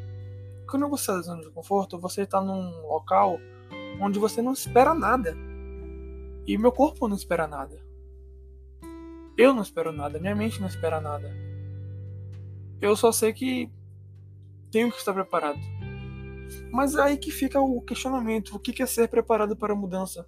Quando 0.68 0.88
você 0.88 1.04
sai 1.04 1.16
da 1.16 1.22
zona 1.22 1.42
de 1.42 1.50
conforto, 1.50 1.98
você 1.98 2.22
está 2.22 2.40
num 2.40 2.86
local 2.86 3.38
onde 4.00 4.18
você 4.18 4.42
não 4.42 4.52
espera 4.52 4.94
nada. 4.94 5.36
E 6.46 6.56
meu 6.58 6.72
corpo 6.72 7.08
não 7.08 7.16
espera 7.16 7.46
nada. 7.46 7.80
Eu 9.36 9.52
não 9.52 9.62
espero 9.62 9.92
nada, 9.92 10.18
minha 10.18 10.34
mente 10.34 10.60
não 10.60 10.68
espera 10.68 11.00
nada. 11.00 11.30
Eu 12.80 12.96
só 12.96 13.12
sei 13.12 13.32
que 13.32 13.70
tenho 14.70 14.90
que 14.90 14.98
estar 14.98 15.12
preparado. 15.12 15.60
Mas 16.70 16.94
é 16.94 17.02
aí 17.02 17.18
que 17.18 17.30
fica 17.30 17.60
o 17.60 17.80
questionamento: 17.82 18.54
o 18.54 18.58
que 18.58 18.82
é 18.82 18.86
ser 18.86 19.08
preparado 19.08 19.56
para 19.56 19.72
a 19.72 19.76
mudança? 19.76 20.26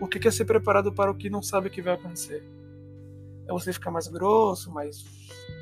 O 0.00 0.08
que 0.08 0.26
é 0.26 0.30
ser 0.30 0.44
preparado 0.44 0.92
para 0.92 1.10
o 1.10 1.14
que 1.14 1.30
não 1.30 1.42
sabe 1.42 1.70
que 1.70 1.82
vai 1.82 1.94
acontecer? 1.94 2.42
É 3.46 3.52
você 3.52 3.72
ficar 3.72 3.90
mais 3.90 4.08
grosso, 4.08 4.72
mais 4.72 5.04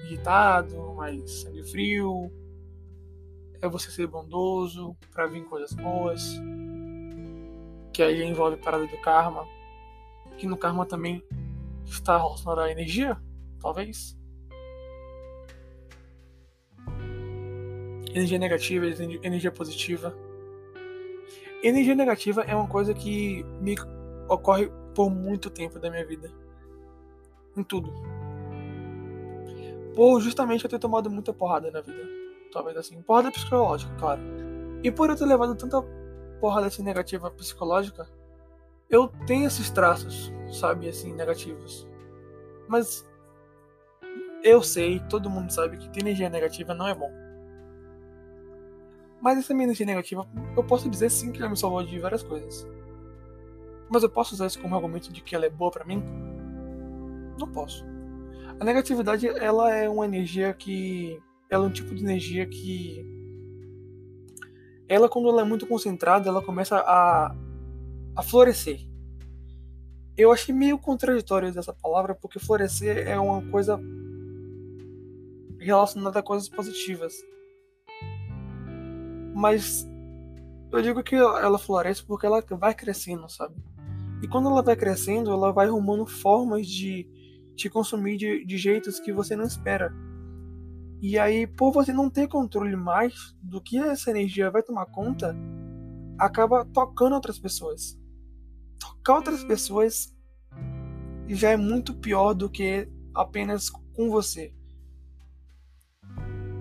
irritado, 0.05 0.95
mais 0.95 1.43
sangue 1.43 1.63
frio? 1.65 2.31
É 3.63 3.69
você 3.69 3.93
ser 3.93 4.09
bondoso 4.09 4.97
para 5.13 5.29
vir 5.29 5.45
coisas 5.45 5.73
boas? 5.73 6.21
Que 7.93 8.03
aí 8.03 8.21
envolve 8.25 8.57
parada 8.57 8.89
do 8.89 9.01
karma. 9.01 9.47
Que 10.37 10.49
no 10.49 10.57
karma 10.57 10.85
também 10.85 11.23
está 11.87 12.19
relacionado 12.19 12.59
à 12.59 12.73
energia, 12.73 13.17
talvez. 13.61 14.19
Energia 18.11 18.39
negativa, 18.39 18.85
energia 19.23 19.53
positiva. 19.53 20.13
Energia 21.63 21.95
negativa 21.95 22.43
é 22.43 22.57
uma 22.57 22.67
coisa 22.67 22.93
que 22.93 23.45
me 23.61 23.77
ocorre 24.29 24.73
por 24.93 25.09
muito 25.09 25.49
tempo 25.49 25.79
da 25.79 25.89
minha 25.89 26.05
vida. 26.05 26.33
Em 27.57 27.63
tudo. 27.63 27.93
Por 29.95 30.21
justamente 30.21 30.65
eu 30.65 30.71
ter 30.71 30.81
tomado 30.81 31.09
muita 31.09 31.33
porrada 31.33 31.71
na 31.71 31.81
vida. 31.81 32.22
Talvez 32.53 32.77
assim. 32.77 33.01
Porrada 33.03 33.31
psicológica, 33.31 33.95
claro. 33.97 34.21
E 34.83 34.91
por 34.91 35.11
eu 35.11 35.17
ter 35.17 35.25
levado 35.25 35.55
tanta 35.55 35.83
porrada 36.41 36.67
assim 36.67 36.83
negativa 36.83 37.31
psicológica, 37.31 38.07
eu 38.91 39.09
tenho 39.27 39.47
esses 39.47 39.71
traços, 39.71 40.33
sabe, 40.53 40.89
assim, 40.89 41.15
negativos. 41.15 41.89
Mas 42.69 43.09
eu 44.43 44.63
sei, 44.63 45.01
todo 45.09 45.31
mundo 45.31 45.51
sabe 45.51 45.79
que 45.79 45.89
ter 45.89 46.01
energia 46.01 46.29
negativa 46.29 46.75
não 46.75 46.87
é 46.87 46.95
bom. 46.95 47.11
Mas 49.21 49.39
essa 49.39 49.55
minha 49.55 49.65
energia 49.65 49.87
negativa, 49.87 50.27
eu 50.57 50.65
posso 50.65 50.91
dizer 50.91 51.09
sim 51.11 51.31
que 51.31 51.41
ela 51.41 51.49
me 51.49 51.57
salvou 51.57 51.83
de 51.85 51.99
várias 52.01 52.25
coisas. 52.25 52.67
Mas 53.89 54.03
eu 54.03 54.11
posso 54.11 54.35
usar 54.35 54.47
isso 54.47 54.61
como 54.61 54.75
argumento 54.75 55.13
de 55.13 55.23
que 55.23 55.35
ela 55.35 55.47
é 55.47 55.51
boa 55.51 55.71
para 55.71 55.85
mim? 55.85 56.03
Não 57.39 57.47
posso. 57.47 57.85
A 58.59 58.65
negatividade, 58.65 59.29
ela 59.29 59.73
é 59.73 59.89
uma 59.89 60.05
energia 60.05 60.53
que. 60.53 61.23
Ela 61.53 61.67
é 61.67 61.69
um 61.69 61.71
tipo 61.73 61.95
de 61.95 62.03
energia 62.03 62.47
que. 62.47 63.05
Ela, 64.89 65.07
quando 65.07 65.29
ela 65.29 65.43
é 65.43 65.45
muito 65.45 65.67
concentrada, 65.67 66.27
ela 66.27 66.41
começa 66.41 66.79
a. 66.79 67.37
a 68.17 68.23
florescer. 68.23 68.81
Eu 70.17 70.33
achei 70.33 70.55
meio 70.55 70.79
contraditório 70.79 71.53
dessa 71.53 71.75
palavra, 71.75 72.15
porque 72.15 72.39
florescer 72.39 73.07
é 73.07 73.21
uma 73.21 73.43
coisa 73.51 73.79
relacionada 75.61 76.21
a 76.21 76.23
coisas 76.23 76.49
positivas. 76.49 77.13
Mas 79.35 79.87
eu 80.73 80.81
digo 80.81 81.03
que 81.03 81.17
ela 81.17 81.59
floresce 81.59 82.03
porque 82.03 82.25
ela 82.25 82.43
vai 82.53 82.75
crescendo, 82.75 83.29
sabe? 83.29 83.57
E 84.23 84.29
quando 84.29 84.49
ela 84.49 84.63
vai 84.63 84.75
crescendo, 84.75 85.31
ela 85.31 85.53
vai 85.53 85.67
arrumando 85.67 86.07
formas 86.07 86.67
de 86.67 87.07
te 87.55 87.69
consumir 87.69 88.17
de, 88.17 88.43
de 88.47 88.57
jeitos 88.57 88.99
que 88.99 89.13
você 89.13 89.37
não 89.37 89.45
espera. 89.45 89.93
E 91.03 91.19
aí, 91.19 91.47
por 91.47 91.73
você 91.73 91.93
não 91.93 92.09
ter 92.09 92.29
controle 92.29 92.77
mais 92.77 93.37
do 93.43 93.61
que 93.61 93.77
essa 93.77 94.11
energia 94.11 94.51
vai 94.51 94.63
tomar 94.63 94.87
conta, 94.87 95.37
acaba 96.19 96.65
tocando 96.65 97.15
outras 97.15 97.39
pessoas. 97.39 97.99
Tocar 98.79 99.17
outras 99.17 99.45
pessoas 99.45 100.15
já 101.29 101.51
é 101.51 101.57
muito 101.57 101.93
pior 101.93 102.33
do 102.33 102.49
que 102.49 102.89
apenas 103.13 103.69
com 103.69 104.09
você. 104.09 104.55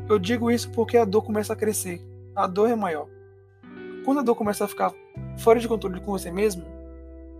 Eu 0.10 0.19
digo 0.19 0.51
isso 0.51 0.69
porque 0.71 0.98
a 0.98 1.05
dor 1.05 1.24
começa 1.24 1.53
a 1.53 1.55
crescer 1.55 2.12
a 2.36 2.48
dor 2.48 2.69
é 2.69 2.75
maior. 2.75 3.07
Quando 4.05 4.19
a 4.19 4.24
dor 4.24 4.36
começa 4.36 4.65
a 4.65 4.67
ficar 4.67 4.93
fora 5.38 5.60
de 5.60 5.67
controle 5.67 6.00
com 6.00 6.12
você 6.12 6.31
mesmo, 6.31 6.65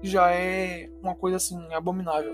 já 0.02 0.32
é 0.32 0.90
uma 1.02 1.16
coisa 1.16 1.38
assim 1.38 1.74
abominável. 1.74 2.34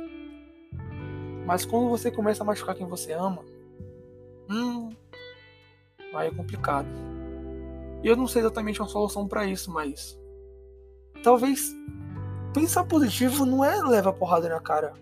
Mas 1.46 1.66
quando 1.66 1.90
você 1.90 2.12
começa 2.12 2.44
a 2.44 2.46
machucar 2.46 2.76
quem 2.76 2.88
você 2.88 3.14
ama, 3.14 3.44
hum, 4.50 4.90
aí 6.14 6.28
é 6.28 6.32
complicado. 6.32 6.88
E 8.04 8.08
eu 8.08 8.16
não 8.16 8.28
sei 8.28 8.42
exatamente 8.42 8.82
uma 8.82 8.88
solução 8.88 9.28
para 9.28 9.46
isso, 9.46 9.72
mas 9.72 10.20
talvez 11.24 11.76
pensar 12.54 12.86
positivo 12.86 13.46
não 13.46 13.64
é 13.64 13.76
levar 13.84 14.14
porrada 14.14 14.48
na 14.50 14.60
cara. 14.60 14.94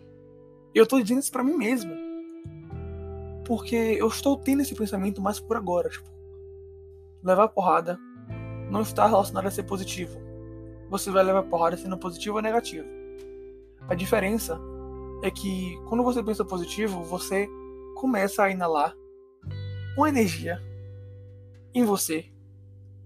Eu 0.73 0.85
tô 0.85 0.99
dizendo 1.01 1.19
isso 1.19 1.31
para 1.31 1.43
mim 1.43 1.55
mesmo. 1.55 1.93
Porque 3.45 3.75
eu 3.75 4.07
estou 4.07 4.37
tendo 4.37 4.61
esse 4.61 4.73
pensamento 4.73 5.21
mais 5.21 5.39
por 5.39 5.55
agora, 5.55 5.89
tipo, 5.89 6.09
levar 7.23 7.47
porrada 7.49 7.99
não 8.69 8.81
está 8.81 9.05
relacionado 9.05 9.47
a 9.47 9.51
ser 9.51 9.63
positivo. 9.63 10.19
Você 10.89 11.11
vai 11.11 11.23
levar 11.23 11.43
porrada 11.43 11.77
sendo 11.77 11.97
positivo 11.97 12.37
ou 12.37 12.41
negativo. 12.41 12.87
A 13.87 13.93
diferença 13.93 14.59
é 15.21 15.29
que 15.29 15.79
quando 15.87 16.03
você 16.03 16.23
pensa 16.23 16.43
positivo, 16.43 17.03
você 17.03 17.47
começa 17.95 18.43
a 18.43 18.49
inalar 18.49 18.95
uma 19.95 20.09
energia 20.09 20.61
em 21.73 21.83
você, 21.83 22.25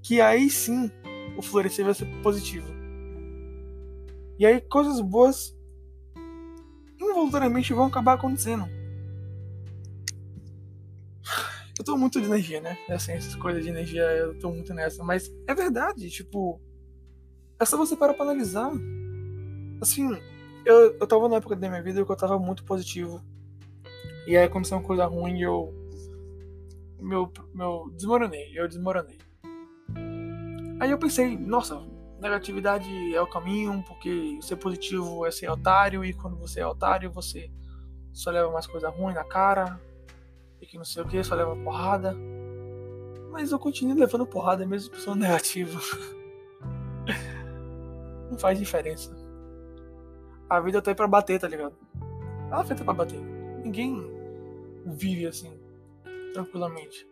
que 0.02 0.22
aí 0.22 0.50
sim 0.50 0.92
o 1.38 1.42
florescer 1.42 1.86
vai 1.86 1.94
ser 1.94 2.06
positivo. 2.22 2.68
E 4.38 4.46
aí 4.46 4.62
coisas 4.62 5.02
boas 5.02 5.56
involuntariamente 7.00 7.74
vão 7.74 7.86
acabar 7.86 8.14
acontecendo. 8.14 8.68
Eu 11.78 11.86
tô 11.86 11.96
muito 11.96 12.20
de 12.20 12.28
energia, 12.28 12.60
né? 12.60 12.78
Assim, 12.90 13.14
essas 13.14 13.36
coisas 13.36 13.64
de 13.64 13.70
energia, 13.70 14.02
eu 14.02 14.38
tô 14.38 14.52
muito 14.52 14.74
nessa. 14.74 15.02
Mas 15.02 15.34
é 15.48 15.56
verdade, 15.56 16.10
tipo. 16.10 16.60
É 17.58 17.64
só 17.64 17.78
você 17.78 17.96
parar 17.96 18.14
pra 18.14 18.26
analisar. 18.26 18.70
Assim, 19.80 20.10
eu, 20.66 20.98
eu 21.00 21.08
tava 21.08 21.30
na 21.30 21.38
época 21.38 21.56
da 21.56 21.70
minha 21.70 21.82
vida 21.82 22.04
que 22.04 22.12
eu 22.12 22.16
tava 22.18 22.38
muito 22.38 22.66
positivo. 22.66 23.24
E 24.28 24.36
aí 24.36 24.44
aconteceu 24.44 24.78
uma 24.78 24.84
coisa 24.84 25.06
ruim 25.06 25.40
e 25.40 25.44
eu. 25.44 25.74
Meu, 27.00 27.32
meu. 27.54 27.90
Desmoronei, 27.94 28.52
eu 28.54 28.68
desmoronei. 28.68 29.18
Aí 30.80 30.92
eu 30.92 30.98
pensei, 30.98 31.38
nossa, 31.38 31.82
negatividade 32.22 32.90
é 33.14 33.22
o 33.22 33.28
caminho, 33.28 33.84
porque 33.88 34.40
ser 34.42 34.56
positivo 34.56 35.26
é 35.26 35.32
ser 35.32 35.50
otário, 35.50 36.06
e 36.06 36.14
quando 36.14 36.38
você 36.38 36.62
é 36.62 36.68
otário, 36.68 37.12
você 37.12 37.52
só 38.14 38.32
leva 38.32 38.52
mais 38.52 38.68
coisa 38.68 38.90
ruim 38.90 39.14
na 39.14 39.24
cara, 39.24 39.80
e 40.62 40.66
que 40.66 40.78
não 40.78 40.86
sei 40.86 41.04
o 41.04 41.08
que, 41.08 41.24
só 41.24 41.36
leva 41.36 41.56
porrada. 41.56 42.16
Mas 43.32 43.52
eu 43.52 43.60
continuo 43.60 43.98
levando 43.98 44.26
porrada 44.26 44.66
mesmo 44.66 44.92
pessoa 44.92 45.16
negativa. 45.16 45.80
não 48.30 48.38
faz 48.38 48.58
diferença. 48.58 49.16
A 50.50 50.60
vida 50.60 50.82
tá 50.82 50.92
aí 50.92 50.96
pra 50.96 51.08
bater, 51.08 51.40
tá 51.40 51.48
ligado? 51.48 51.76
Ela 52.50 52.62
é 52.62 52.66
feita 52.66 52.84
pra 52.84 52.94
bater. 52.94 53.20
Ninguém 53.64 54.02
vive 54.86 55.28
assim, 55.28 55.59
tranquilamente. 56.34 57.08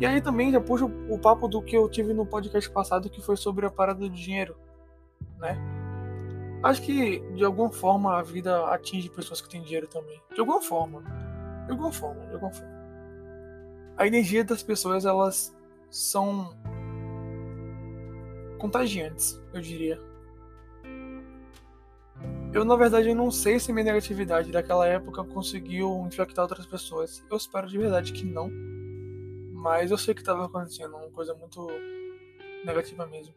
E 0.00 0.06
aí 0.06 0.20
também 0.20 0.50
já 0.50 0.60
puxo 0.60 0.90
o 1.10 1.18
papo 1.18 1.46
do 1.46 1.62
que 1.62 1.76
eu 1.76 1.88
tive 1.88 2.14
no 2.14 2.24
podcast 2.24 2.70
passado, 2.70 3.10
que 3.10 3.20
foi 3.20 3.36
sobre 3.36 3.66
a 3.66 3.70
parada 3.70 4.00
do 4.00 4.10
dinheiro, 4.10 4.56
né? 5.38 5.58
Acho 6.62 6.82
que 6.82 7.20
de 7.34 7.44
alguma 7.44 7.70
forma 7.70 8.18
a 8.18 8.22
vida 8.22 8.66
atinge 8.66 9.08
pessoas 9.10 9.40
que 9.40 9.48
têm 9.48 9.62
dinheiro 9.62 9.86
também. 9.86 10.20
De 10.32 10.40
alguma 10.40 10.60
forma. 10.60 11.02
De 11.66 11.72
alguma 11.72 11.92
forma, 11.92 12.26
de 12.26 12.34
alguma 12.34 12.52
forma. 12.52 12.80
A 13.96 14.06
energia 14.06 14.44
das 14.44 14.62
pessoas, 14.62 15.04
elas 15.04 15.56
são 15.90 16.54
contagiantes, 18.58 19.40
eu 19.52 19.60
diria. 19.60 20.09
Eu, 22.52 22.64
na 22.64 22.74
verdade, 22.74 23.14
não 23.14 23.30
sei 23.30 23.60
se 23.60 23.72
minha 23.72 23.84
negatividade 23.84 24.50
daquela 24.50 24.84
época 24.84 25.22
conseguiu 25.22 26.04
infectar 26.04 26.42
outras 26.42 26.66
pessoas. 26.66 27.24
Eu 27.30 27.36
espero 27.36 27.68
de 27.68 27.78
verdade 27.78 28.12
que 28.12 28.24
não. 28.24 28.50
Mas 29.52 29.90
eu 29.90 29.98
sei 29.98 30.14
que 30.14 30.20
estava 30.20 30.46
acontecendo 30.46 30.96
uma 30.96 31.10
coisa 31.10 31.32
muito 31.34 31.68
negativa 32.64 33.06
mesmo. 33.06 33.32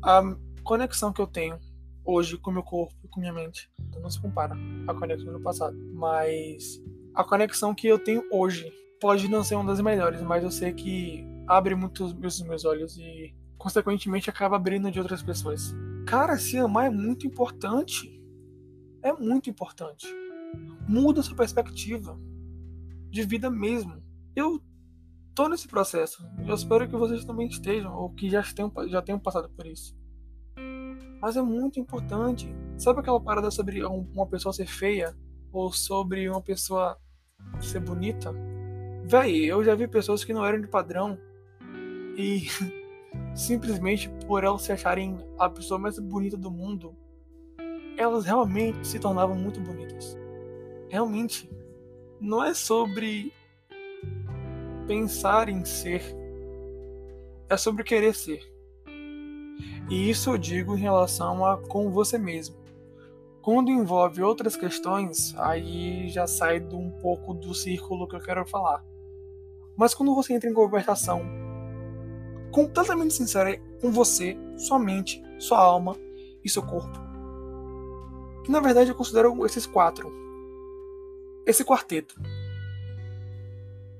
A 0.00 0.22
conexão 0.62 1.12
que 1.12 1.20
eu 1.20 1.26
tenho 1.26 1.58
hoje 2.04 2.36
com 2.38 2.52
meu 2.52 2.62
corpo 2.62 2.94
e 3.02 3.08
com 3.08 3.18
minha 3.18 3.32
mente 3.32 3.68
não 4.00 4.08
se 4.08 4.20
compara 4.20 4.54
à 4.86 4.94
conexão 4.94 5.32
do 5.32 5.40
passado. 5.40 5.76
Mas 5.94 6.80
a 7.12 7.24
conexão 7.24 7.74
que 7.74 7.88
eu 7.88 7.98
tenho 7.98 8.22
hoje 8.30 8.72
pode 9.00 9.28
não 9.28 9.42
ser 9.42 9.56
uma 9.56 9.64
das 9.64 9.80
melhores, 9.80 10.22
mas 10.22 10.44
eu 10.44 10.50
sei 10.52 10.72
que 10.72 11.26
abre 11.44 11.74
muito 11.74 12.04
os 12.04 12.42
meus 12.42 12.64
olhos 12.64 12.96
e 12.96 13.34
consequentemente 13.56 14.30
acaba 14.30 14.54
abrindo 14.54 14.92
de 14.92 15.00
outras 15.00 15.22
pessoas. 15.22 15.74
Cara, 16.08 16.38
se 16.38 16.56
amar 16.56 16.86
é 16.86 16.90
muito 16.90 17.26
importante. 17.26 18.10
É 19.02 19.12
muito 19.12 19.50
importante. 19.50 20.06
Muda 20.88 21.22
sua 21.22 21.36
perspectiva 21.36 22.18
de 23.10 23.22
vida 23.24 23.50
mesmo. 23.50 24.02
Eu 24.34 24.58
tô 25.34 25.50
nesse 25.50 25.68
processo. 25.68 26.26
Eu 26.46 26.54
espero 26.54 26.88
que 26.88 26.96
vocês 26.96 27.26
também 27.26 27.46
estejam, 27.46 27.94
ou 27.94 28.08
que 28.08 28.30
já 28.30 28.42
tenham, 28.42 28.72
já 28.88 29.02
tenham 29.02 29.20
passado 29.20 29.50
por 29.50 29.66
isso. 29.66 29.94
Mas 31.20 31.36
é 31.36 31.42
muito 31.42 31.78
importante. 31.78 32.48
Sabe 32.78 33.00
aquela 33.00 33.20
parada 33.20 33.50
sobre 33.50 33.84
uma 33.84 34.26
pessoa 34.26 34.54
ser 34.54 34.66
feia? 34.66 35.14
Ou 35.52 35.70
sobre 35.74 36.26
uma 36.26 36.40
pessoa 36.40 36.98
ser 37.60 37.80
bonita? 37.80 38.32
Véi, 39.04 39.44
eu 39.44 39.62
já 39.62 39.74
vi 39.74 39.86
pessoas 39.86 40.24
que 40.24 40.32
não 40.32 40.42
eram 40.42 40.58
de 40.58 40.68
padrão 40.68 41.18
e 42.16 42.46
simplesmente 43.34 44.08
por 44.26 44.42
elas 44.42 44.62
se 44.62 44.72
acharem 44.72 45.16
a 45.38 45.48
pessoa 45.48 45.78
mais 45.78 45.98
bonita 45.98 46.36
do 46.36 46.50
mundo, 46.50 46.96
elas 47.96 48.24
realmente 48.24 48.86
se 48.86 48.98
tornavam 48.98 49.36
muito 49.36 49.60
bonitas. 49.60 50.16
Realmente, 50.88 51.50
não 52.20 52.42
é 52.42 52.52
sobre 52.54 53.32
pensar 54.86 55.48
em 55.48 55.64
ser, 55.64 56.02
é 57.48 57.56
sobre 57.56 57.84
querer 57.84 58.14
ser. 58.14 58.40
E 59.90 60.10
isso 60.10 60.30
eu 60.30 60.38
digo 60.38 60.76
em 60.76 60.80
relação 60.80 61.44
a 61.44 61.56
com 61.56 61.90
você 61.90 62.18
mesmo. 62.18 62.56
Quando 63.40 63.70
envolve 63.70 64.22
outras 64.22 64.56
questões, 64.56 65.34
aí 65.38 66.08
já 66.08 66.26
sai 66.26 66.60
um 66.60 66.90
pouco 66.90 67.32
do 67.32 67.54
círculo 67.54 68.06
que 68.06 68.16
eu 68.16 68.20
quero 68.20 68.46
falar. 68.46 68.84
Mas 69.76 69.94
quando 69.94 70.14
você 70.14 70.34
entra 70.34 70.50
em 70.50 70.54
conversação 70.54 71.47
completamente 72.50 73.14
sincera 73.14 73.58
com 73.80 73.90
você, 73.90 74.36
sua 74.56 74.78
mente, 74.78 75.22
sua 75.38 75.58
alma 75.58 75.96
e 76.44 76.48
seu 76.48 76.62
corpo, 76.62 76.98
que 78.44 78.50
na 78.50 78.60
verdade 78.60 78.90
eu 78.90 78.94
considero 78.94 79.44
esses 79.44 79.66
quatro, 79.66 80.12
esse 81.46 81.64
quarteto 81.64 82.20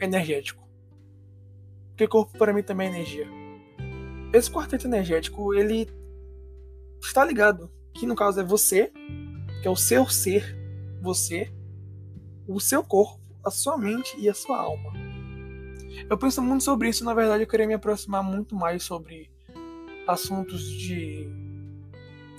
energético. 0.00 0.66
Porque 1.90 2.06
corpo 2.06 2.38
para 2.38 2.52
mim 2.52 2.62
também 2.62 2.88
é 2.88 2.90
energia. 2.90 3.26
Esse 4.32 4.50
quarteto 4.50 4.86
energético, 4.86 5.54
ele 5.54 5.88
está 7.02 7.24
ligado, 7.24 7.70
que 7.94 8.06
no 8.06 8.14
caso 8.14 8.40
é 8.40 8.44
você, 8.44 8.92
que 9.62 9.66
é 9.66 9.70
o 9.70 9.76
seu 9.76 10.06
ser, 10.06 10.56
você, 11.00 11.52
o 12.46 12.60
seu 12.60 12.84
corpo, 12.84 13.20
a 13.44 13.50
sua 13.50 13.76
mente 13.76 14.14
e 14.18 14.28
a 14.28 14.34
sua 14.34 14.58
alma. 14.58 15.07
Eu 16.08 16.18
penso 16.18 16.42
muito 16.42 16.64
sobre 16.64 16.88
isso, 16.88 17.04
na 17.04 17.14
verdade 17.14 17.42
eu 17.42 17.48
queria 17.48 17.66
me 17.66 17.74
aproximar 17.74 18.22
muito 18.22 18.54
mais 18.54 18.82
sobre 18.82 19.30
assuntos 20.06 20.62
de 20.64 21.28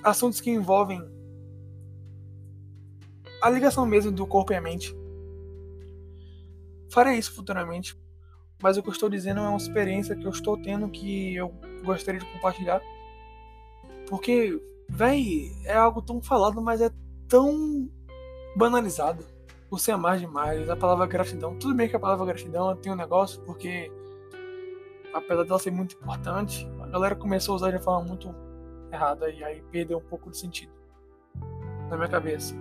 assuntos 0.03 0.41
que 0.41 0.49
envolvem 0.49 1.01
a 3.41 3.49
ligação 3.49 3.85
mesmo 3.85 4.11
do 4.11 4.27
corpo 4.27 4.53
e 4.53 4.55
a 4.55 4.61
mente. 4.61 4.95
Farei 6.89 7.17
isso 7.17 7.33
futuramente, 7.33 7.97
mas 8.61 8.77
o 8.77 8.83
que 8.83 8.89
eu 8.89 8.93
estou 8.93 9.09
dizendo 9.09 9.39
é 9.39 9.47
uma 9.47 9.57
experiência 9.57 10.15
que 10.15 10.25
eu 10.25 10.31
estou 10.31 10.57
tendo 10.61 10.89
que 10.89 11.35
eu 11.35 11.53
gostaria 11.83 12.19
de 12.19 12.25
compartilhar. 12.33 12.81
Porque, 14.07 14.59
véi, 14.89 15.51
é 15.65 15.75
algo 15.75 16.01
tão 16.01 16.21
falado, 16.21 16.61
mas 16.61 16.81
é 16.81 16.89
tão 17.27 17.89
banalizado. 18.55 19.23
Você 19.69 19.91
amar 19.91 20.17
demais, 20.17 20.69
a 20.69 20.75
palavra 20.75 21.05
gratidão. 21.05 21.55
Tudo 21.57 21.75
bem 21.75 21.87
que 21.87 21.95
a 21.95 21.99
palavra 21.99 22.25
gratidão 22.25 22.75
tem 22.75 22.91
um 22.91 22.95
negócio, 22.95 23.41
porque 23.41 23.91
apesar 25.13 25.43
dela 25.43 25.59
ser 25.59 25.71
muito 25.71 25.95
importante, 25.95 26.67
a 26.81 26.87
galera 26.87 27.15
começou 27.15 27.53
a 27.53 27.55
usar 27.57 27.71
de 27.71 27.83
forma 27.83 28.07
muito 28.07 28.33
errada 28.91 29.29
e 29.29 29.43
aí 29.43 29.61
perdeu 29.71 29.99
um 29.99 30.03
pouco 30.03 30.31
de 30.31 30.37
sentido 30.37 30.71
na 31.89 31.97
minha 31.97 32.09
cabeça. 32.09 32.55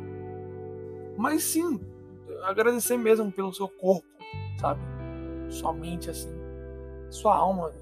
Mas 1.16 1.44
sim, 1.44 1.80
agradecer 2.44 2.96
mesmo 2.96 3.30
pelo 3.32 3.52
seu 3.52 3.68
corpo, 3.68 4.06
sabe? 4.60 4.80
Sua 5.48 5.72
mente, 5.72 6.10
assim, 6.10 6.32
sua 7.10 7.34
alma. 7.34 7.72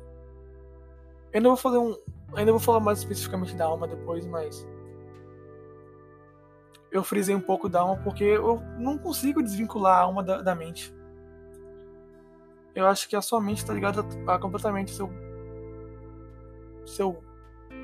Eu 1.33 1.39
ainda 1.39 1.49
vou 1.49 1.57
fazer 1.57 1.79
um. 1.79 1.97
Ainda 2.35 2.53
vou 2.53 2.61
falar 2.61 2.81
mais 2.81 2.99
especificamente 2.99 3.55
da 3.55 3.67
alma 3.67 3.87
depois, 3.87 4.25
mas. 4.27 4.67
Eu 6.97 7.05
frisei 7.05 7.35
um 7.35 7.41
pouco 7.43 7.69
da 7.69 7.81
alma 7.81 8.03
porque 8.03 8.25
eu 8.25 8.63
não 8.79 8.97
consigo 8.97 9.43
desvincular 9.43 9.99
a 9.99 10.01
alma 10.01 10.23
da, 10.23 10.41
da 10.41 10.55
mente. 10.55 10.97
Eu 12.75 12.87
acho 12.87 13.07
que 13.07 13.15
a 13.15 13.21
sua 13.21 13.39
mente 13.39 13.59
está 13.59 13.75
ligada 13.75 14.03
a, 14.27 14.35
a 14.35 14.39
completamente 14.39 14.93
seu. 14.93 15.11
seu 16.87 17.23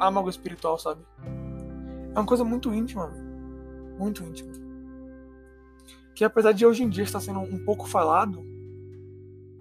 âmago 0.01 0.31
espiritual, 0.31 0.79
sabe? 0.79 1.05
É 2.14 2.18
uma 2.18 2.25
coisa 2.25 2.42
muito 2.42 2.72
íntima, 2.72 3.12
muito 3.98 4.22
íntima. 4.25 4.51
Que 6.14 6.25
apesar 6.25 6.53
de 6.53 6.64
hoje 6.64 6.83
em 6.83 6.88
dia 6.88 7.05
estar 7.05 7.20
sendo 7.20 7.40
um 7.40 7.62
pouco 7.66 7.87
falado, 7.87 8.42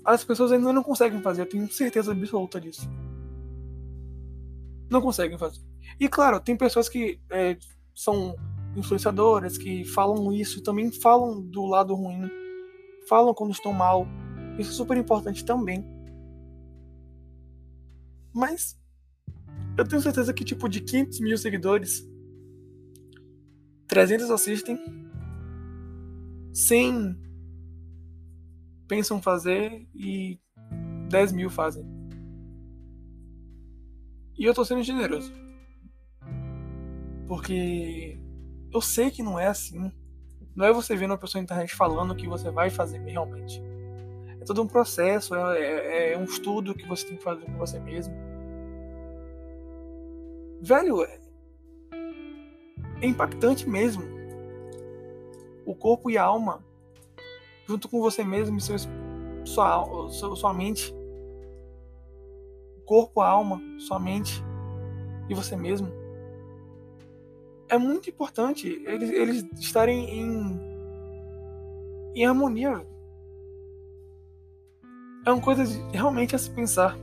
as 0.06 0.24
pessoas 0.24 0.54
ainda 0.54 0.72
não 0.72 0.82
conseguem 0.82 1.22
fazer, 1.22 1.42
eu 1.42 1.50
tenho 1.50 1.70
certeza 1.70 2.14
absoluta 2.14 2.62
disso. 2.62 2.90
Não 4.90 5.02
conseguem 5.02 5.38
fazer. 5.38 5.60
E 6.00 6.08
claro, 6.08 6.40
tem 6.40 6.56
pessoas 6.56 6.88
que 6.88 7.20
é, 7.30 7.58
são 7.94 8.34
influenciadoras, 8.76 9.58
que 9.58 9.84
falam 9.86 10.32
isso, 10.32 10.62
também 10.62 10.92
falam 10.92 11.42
do 11.42 11.66
lado 11.66 11.94
ruim, 11.94 12.30
falam 13.08 13.34
quando 13.34 13.52
estão 13.52 13.74
mal. 13.74 14.08
Isso 14.58 14.72
é 14.72 14.74
super 14.74 14.98
importante 14.98 15.44
também. 15.44 15.86
Mas 18.34 18.80
eu 19.78 19.88
tenho 19.88 20.02
certeza 20.02 20.34
que, 20.34 20.44
tipo, 20.44 20.70
de 20.70 20.82
500 20.82 21.20
mil 21.20 21.38
seguidores, 21.38 22.08
300 23.88 24.30
assistem, 24.30 24.78
100 26.54 27.18
pensam 28.88 29.22
fazer 29.22 29.88
e 29.96 30.40
10 31.10 31.32
mil 31.32 31.50
fazem. 31.50 31.86
E 34.38 34.46
eu 34.46 34.54
tô 34.54 34.66
sendo 34.66 34.84
generoso. 34.84 35.32
Porque 37.28 38.21
eu 38.74 38.82
sei 38.82 39.12
que 39.12 39.24
não 39.24 39.40
é 39.40 39.48
assim. 39.48 39.92
Não 40.56 40.66
é 40.66 40.74
você 40.74 40.96
vendo 40.96 41.12
uma 41.12 41.18
pessoa 41.18 41.42
na 41.42 41.44
internet 41.44 41.76
falando 41.76 42.16
que 42.16 42.28
você 42.28 42.50
vai 42.52 42.70
fazer 42.70 43.00
realmente. 43.00 43.62
É 44.40 44.44
todo 44.44 44.62
um 44.62 44.68
processo, 44.68 45.36
é, 45.36 45.62
é, 45.62 46.14
é 46.14 46.18
um 46.18 46.24
estudo 46.24 46.74
que 46.74 46.88
você 46.88 47.08
tem 47.08 47.18
que 47.18 47.24
fazer 47.24 47.46
com 47.46 47.58
você 47.58 47.80
mesmo. 47.80 48.14
Velho, 50.62 51.04
é, 51.04 51.20
é 53.02 53.08
impactante 53.08 53.70
mesmo. 53.70 54.04
O 55.66 55.76
corpo 55.76 56.10
e 56.10 56.18
a 56.18 56.24
alma 56.24 56.64
junto 57.72 57.88
com 57.88 58.02
você 58.02 58.24
mesmo 58.24 58.58
e 58.58 58.62
seu, 58.62 58.76
sua, 59.46 60.10
sua, 60.10 60.36
sua 60.36 60.54
mente, 60.54 60.94
o 62.78 62.82
corpo, 62.82 63.22
a 63.22 63.30
alma, 63.30 63.62
sua 63.80 64.00
mente 64.00 64.44
e 65.30 65.34
você 65.34 65.56
mesmo. 65.56 66.01
É 67.72 67.78
muito 67.78 68.10
importante 68.10 68.68
eles, 68.86 69.10
eles 69.10 69.46
estarem 69.58 70.10
em, 70.10 70.60
em 72.14 72.26
harmonia. 72.26 72.86
É 75.26 75.32
uma 75.32 75.42
coisa 75.42 75.66
de, 75.66 75.80
realmente 75.96 76.36
a 76.36 76.38
se 76.38 76.52
pensar. 76.52 76.98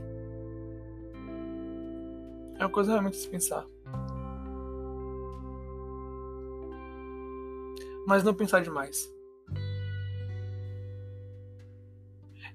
É 2.59 2.63
uma 2.63 2.69
coisa 2.69 2.91
realmente 2.91 3.17
a 3.17 3.19
se 3.19 3.27
pensar. 3.27 3.65
Mas 8.05 8.23
não 8.23 8.35
pensar 8.35 8.61
demais. 8.61 9.11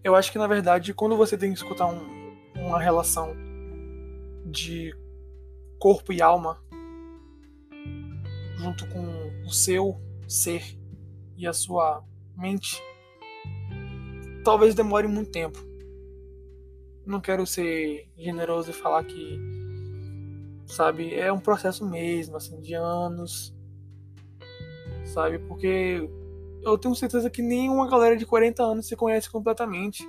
Eu 0.05 0.15
acho 0.15 0.31
que 0.31 0.39
na 0.39 0.47
verdade, 0.47 0.95
quando 0.95 1.17
você 1.17 1.37
tem 1.37 1.53
que 1.53 1.59
escutar 1.59 1.87
um, 1.87 2.37
uma 2.55 2.81
relação 2.81 3.35
de 4.47 4.95
corpo 5.81 6.13
e 6.13 6.23
alma 6.23 6.63
junto 8.65 8.89
com 8.89 9.05
o 9.47 9.51
seu 9.53 10.01
ser 10.27 10.63
e 11.37 11.47
a 11.47 11.53
sua 11.53 12.03
mente, 12.35 12.83
talvez 14.43 14.75
demore 14.75 15.07
muito 15.07 15.31
tempo. 15.31 15.59
Não 17.05 17.21
quero 17.21 17.47
ser 17.47 18.09
generoso 18.17 18.71
e 18.71 18.73
falar 18.73 19.05
que, 19.05 19.39
sabe, 20.67 21.15
é 21.15 21.31
um 21.31 21.39
processo 21.39 21.87
mesmo, 21.87 22.39
assim, 22.39 22.59
de 22.63 22.73
anos, 22.73 23.55
sabe, 25.05 25.39
porque 25.41 26.09
eu 26.63 26.79
tenho 26.79 26.95
certeza 26.95 27.29
que 27.29 27.43
nenhuma 27.43 27.89
galera 27.91 28.17
de 28.17 28.25
40 28.25 28.63
anos 28.63 28.87
se 28.87 28.97
conhece 28.97 29.29
completamente. 29.29 30.03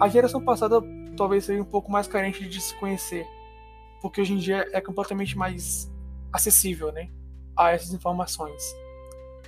A 0.00 0.08
geração 0.08 0.44
passada 0.44 0.82
talvez 1.16 1.44
seja 1.44 1.62
um 1.62 1.64
pouco 1.64 1.90
mais 1.90 2.08
carente 2.08 2.48
de 2.48 2.60
se 2.60 2.74
conhecer, 2.74 3.24
porque 4.02 4.20
hoje 4.20 4.32
em 4.32 4.38
dia 4.38 4.68
é 4.72 4.80
completamente 4.80 5.38
mais 5.38 5.88
acessível, 6.32 6.90
né, 6.90 7.08
a 7.56 7.72
essas 7.72 7.92
informações. 7.92 8.74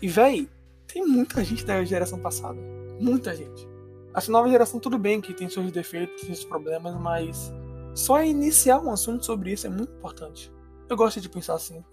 E 0.01 0.09
véi, 0.09 0.49
tem 0.87 1.05
muita 1.05 1.45
gente 1.45 1.65
da 1.65 1.85
geração 1.85 2.19
passada, 2.19 2.59
muita 2.99 3.35
gente. 3.35 3.69
Essa 4.15 4.33
nova 4.33 4.49
geração 4.49 4.81
tudo 4.81 4.99
bem 4.99 5.21
que 5.21 5.35
tem 5.35 5.49
seus 5.49 5.71
defeitos, 5.71 6.23
seus 6.23 6.45
problemas, 6.45 6.95
mas 7.01 7.53
só 7.95 8.23
iniciar 8.23 8.81
um 8.81 8.91
assunto 8.91 9.25
sobre 9.25 9.53
isso 9.53 9.67
é 9.67 9.71
muito 9.71 9.93
importante. 9.93 10.53
Eu 10.89 10.97
gosto 10.97 11.21
de 11.21 11.29
pensar 11.29 11.55
assim. 11.55 11.85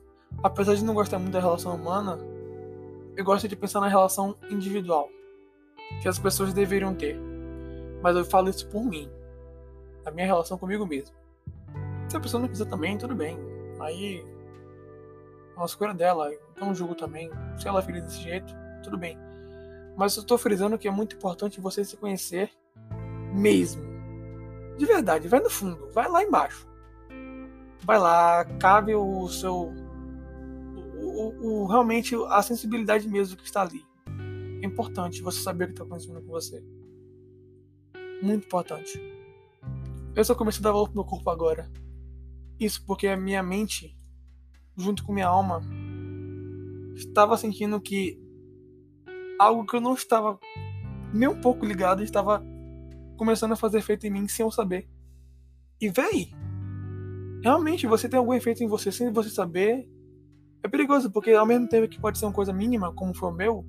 Apesar 0.41 0.75
de 0.75 0.83
não 0.83 0.93
gostar 0.93 1.19
muito 1.19 1.33
da 1.33 1.39
relação 1.39 1.75
humana, 1.75 2.17
eu 3.15 3.23
gosto 3.23 3.47
de 3.47 3.55
pensar 3.55 3.79
na 3.79 3.87
relação 3.87 4.35
individual 4.49 5.09
que 6.01 6.07
as 6.07 6.19
pessoas 6.19 6.53
deveriam 6.53 6.93
ter. 6.93 7.17
Mas 8.01 8.15
eu 8.15 8.25
falo 8.25 8.49
isso 8.49 8.67
por 8.67 8.83
mim, 8.83 9.09
a 10.05 10.11
minha 10.11 10.25
relação 10.25 10.57
comigo 10.57 10.85
mesmo. 10.85 11.13
Se 12.07 12.15
a 12.15 12.19
pessoa 12.19 12.41
não 12.41 12.47
quiser 12.47 12.65
também, 12.65 12.97
tudo 12.97 13.15
bem. 13.15 13.37
Aí 13.79 14.23
uma 15.57 15.65
escolha 15.65 15.93
dela, 15.93 16.31
não 16.59 16.73
julgo 16.73 16.95
também. 16.95 17.29
Se 17.57 17.67
ela 17.67 17.81
fica 17.81 18.01
desse 18.01 18.21
jeito, 18.21 18.53
tudo 18.83 18.97
bem. 18.97 19.17
Mas 19.97 20.15
eu 20.15 20.21
estou 20.21 20.37
frisando 20.37 20.77
que 20.77 20.87
é 20.87 20.91
muito 20.91 21.15
importante 21.15 21.61
você 21.61 21.83
se 21.83 21.95
conhecer 21.95 22.51
mesmo. 23.33 23.83
De 24.77 24.85
verdade, 24.85 25.27
vai 25.27 25.39
no 25.39 25.49
fundo, 25.49 25.89
vai 25.91 26.09
lá 26.09 26.23
embaixo. 26.23 26.67
Vai 27.83 27.99
lá, 27.99 28.43
cabe 28.59 28.93
o 28.95 29.27
seu. 29.29 29.73
O, 30.97 31.43
o, 31.43 31.63
o 31.63 31.67
realmente 31.67 32.15
a 32.29 32.41
sensibilidade 32.41 33.07
mesmo 33.07 33.37
que 33.37 33.43
está 33.43 33.61
ali. 33.61 33.85
É 34.61 34.65
importante 34.65 35.21
você 35.21 35.39
saber 35.39 35.65
o 35.65 35.67
que 35.67 35.73
está 35.73 35.83
acontecendo 35.83 36.21
com 36.21 36.27
você. 36.27 36.63
Muito 38.21 38.45
importante. 38.45 38.99
Eu 40.15 40.23
só 40.23 40.33
comecei 40.33 40.61
a 40.61 40.63
dar 40.63 40.71
valor 40.71 40.87
pro 40.87 40.95
meu 40.95 41.05
corpo 41.05 41.29
agora. 41.29 41.69
Isso 42.59 42.83
porque 42.85 43.07
a 43.07 43.17
minha 43.17 43.43
mente, 43.43 43.95
junto 44.77 45.03
com 45.03 45.13
minha 45.13 45.27
alma, 45.27 45.61
estava 46.95 47.37
sentindo 47.37 47.79
que 47.79 48.19
algo 49.39 49.65
que 49.65 49.75
eu 49.75 49.81
não 49.81 49.93
estava 49.93 50.39
nem 51.13 51.27
um 51.29 51.39
pouco 51.39 51.65
ligado 51.65 52.03
estava 52.03 52.43
começando 53.17 53.53
a 53.53 53.57
fazer 53.57 53.77
efeito 53.77 54.05
em 54.05 54.09
mim 54.09 54.27
sem 54.27 54.45
eu 54.45 54.51
saber. 54.51 54.89
E 55.79 55.89
véi, 55.89 56.29
realmente 57.41 57.87
você 57.87 58.07
tem 58.07 58.17
algum 58.17 58.33
efeito 58.33 58.63
em 58.63 58.67
você 58.67 58.91
sem 58.91 59.11
você 59.11 59.29
saber. 59.29 59.89
É 60.63 60.67
perigoso, 60.67 61.11
porque 61.11 61.31
ao 61.31 61.45
mesmo 61.45 61.67
tempo 61.67 61.87
que 61.87 61.99
pode 61.99 62.17
ser 62.17 62.25
uma 62.25 62.33
coisa 62.33 62.51
mínima, 62.51 62.93
como 62.93 63.13
foi 63.13 63.29
o 63.29 63.33
meu, 63.33 63.65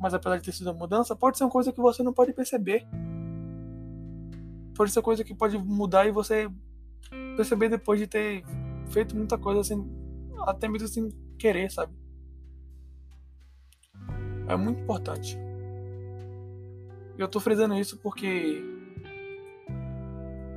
mas 0.00 0.12
apesar 0.12 0.36
de 0.38 0.44
ter 0.44 0.52
sido 0.52 0.66
uma 0.68 0.78
mudança, 0.78 1.14
pode 1.14 1.38
ser 1.38 1.44
uma 1.44 1.50
coisa 1.50 1.72
que 1.72 1.80
você 1.80 2.02
não 2.02 2.12
pode 2.12 2.32
perceber. 2.32 2.86
Pode 4.74 4.90
ser 4.90 5.00
coisa 5.00 5.22
que 5.22 5.34
pode 5.34 5.56
mudar 5.58 6.06
e 6.06 6.10
você 6.10 6.50
perceber 7.36 7.68
depois 7.68 8.00
de 8.00 8.06
ter 8.06 8.44
feito 8.90 9.16
muita 9.16 9.38
coisa 9.38 9.60
assim, 9.60 9.88
até 10.44 10.68
mesmo 10.68 10.88
sem 10.88 11.08
querer, 11.38 11.70
sabe? 11.70 11.94
É 14.48 14.56
muito 14.56 14.80
importante. 14.80 15.38
Eu 17.16 17.28
tô 17.28 17.40
frisando 17.40 17.74
isso 17.74 17.98
porque 17.98 18.62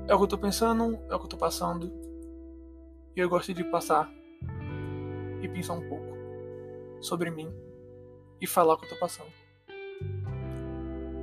é 0.08 0.14
o 0.14 0.18
que 0.18 0.24
eu 0.24 0.28
tô 0.28 0.38
pensando, 0.38 1.00
é 1.10 1.16
o 1.16 1.20
que 1.20 1.26
eu 1.26 1.30
tô 1.30 1.38
passando. 1.38 1.92
E 3.16 3.20
eu 3.20 3.30
gosto 3.30 3.54
de 3.54 3.64
passar 3.64 4.12
e 5.42 5.48
pensar 5.48 5.74
um 5.74 5.88
pouco 5.88 6.06
sobre 7.02 7.30
mim 7.30 7.52
e 8.42 8.48
falar 8.48 8.74
o 8.74 8.78
que 8.78 8.86
eu 8.86 8.90
tô 8.90 8.96
passando. 8.98 9.30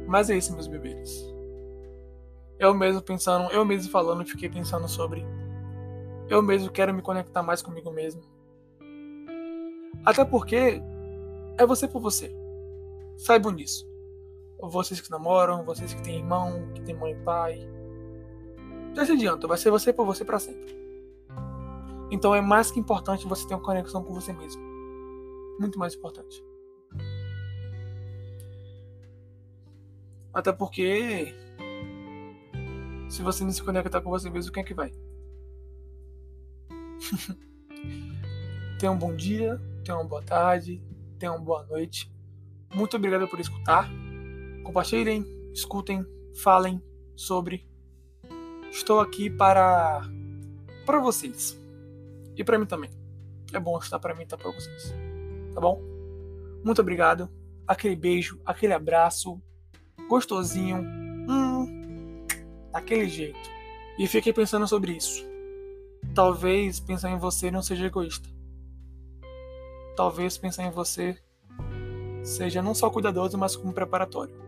Mas 0.06 0.30
é 0.30 0.36
isso, 0.36 0.52
meus 0.52 0.66
bebês. 0.66 1.24
Eu 2.58 2.74
mesmo 2.74 3.02
pensando, 3.02 3.50
eu 3.50 3.64
mesmo 3.64 3.90
falando, 3.90 4.24
fiquei 4.24 4.48
pensando 4.48 4.88
sobre. 4.88 5.24
Eu 6.28 6.40
mesmo 6.42 6.70
quero 6.70 6.94
me 6.94 7.02
conectar 7.02 7.42
mais 7.42 7.60
comigo 7.60 7.90
mesmo. 7.90 8.22
Até 10.04 10.24
porque 10.24 10.82
é 11.58 11.66
você 11.66 11.86
por 11.86 12.00
você. 12.00 12.34
Saibam 13.16 13.54
disso. 13.54 13.86
Vocês 14.60 15.00
que 15.00 15.10
namoram, 15.10 15.64
vocês 15.64 15.92
que 15.92 16.02
têm 16.02 16.18
irmão, 16.18 16.68
que 16.74 16.82
têm 16.82 16.96
mãe 16.96 17.12
e 17.12 17.24
pai. 17.24 17.68
Já 18.94 19.06
se 19.06 19.12
adianta, 19.12 19.46
vai 19.46 19.58
ser 19.58 19.70
você 19.70 19.92
por 19.92 20.06
você 20.06 20.24
para 20.24 20.38
sempre. 20.38 20.76
Então 22.10 22.34
é 22.34 22.40
mais 22.40 22.70
que 22.70 22.78
importante 22.78 23.26
você 23.26 23.46
ter 23.46 23.54
uma 23.54 23.62
conexão 23.62 24.04
com 24.04 24.12
você 24.12 24.32
mesmo. 24.32 24.62
Muito 25.58 25.78
mais 25.78 25.94
importante. 25.94 26.44
Até 30.32 30.52
porque 30.52 31.34
se 33.08 33.22
você 33.22 33.44
não 33.44 33.52
se 33.52 33.62
conectar 33.62 34.00
com 34.00 34.10
você 34.10 34.30
mesmo, 34.30 34.52
quem 34.52 34.62
é 34.62 34.66
que 34.66 34.74
vai? 34.74 34.92
tenha 38.78 38.90
um 38.90 38.98
bom 38.98 39.14
dia, 39.14 39.60
tenha 39.82 39.96
uma 39.98 40.04
boa 40.04 40.22
tarde, 40.22 40.82
tenha 41.18 41.32
uma 41.32 41.40
boa 41.40 41.64
noite. 41.64 42.10
Muito 42.74 42.96
obrigado 42.96 43.28
por 43.28 43.40
escutar. 43.40 43.90
Compartilhem, 44.64 45.24
escutem, 45.52 46.06
falem 46.36 46.82
sobre. 47.16 47.68
Estou 48.70 49.00
aqui 49.00 49.28
para 49.28 50.02
para 50.86 50.98
vocês 50.98 51.58
e 52.36 52.42
para 52.42 52.58
mim 52.58 52.66
também. 52.66 52.90
É 53.52 53.60
bom 53.60 53.78
estar 53.78 53.98
para 53.98 54.14
mim 54.14 54.20
e 54.20 54.24
estar 54.24 54.36
para 54.36 54.50
vocês. 54.50 54.94
Tá 55.54 55.60
bom? 55.60 55.80
Muito 56.64 56.80
obrigado. 56.80 57.28
Aquele 57.66 57.94
beijo, 57.94 58.40
aquele 58.44 58.72
abraço 58.72 59.40
gostosinho, 60.08 60.78
hum, 60.78 62.26
daquele 62.72 63.08
jeito. 63.08 63.38
E 63.98 64.06
fiquei 64.06 64.32
pensando 64.32 64.66
sobre 64.66 64.92
isso. 64.92 65.24
Talvez 66.14 66.80
pensar 66.80 67.10
em 67.10 67.18
você 67.18 67.50
não 67.50 67.62
seja 67.62 67.86
egoísta. 67.86 68.28
Talvez 69.96 70.38
pensar 70.38 70.64
em 70.64 70.70
você 70.70 71.16
seja 72.24 72.62
não 72.62 72.74
só 72.74 72.88
cuidadoso, 72.88 73.36
mas 73.36 73.56
como 73.56 73.72
preparatório. 73.72 74.41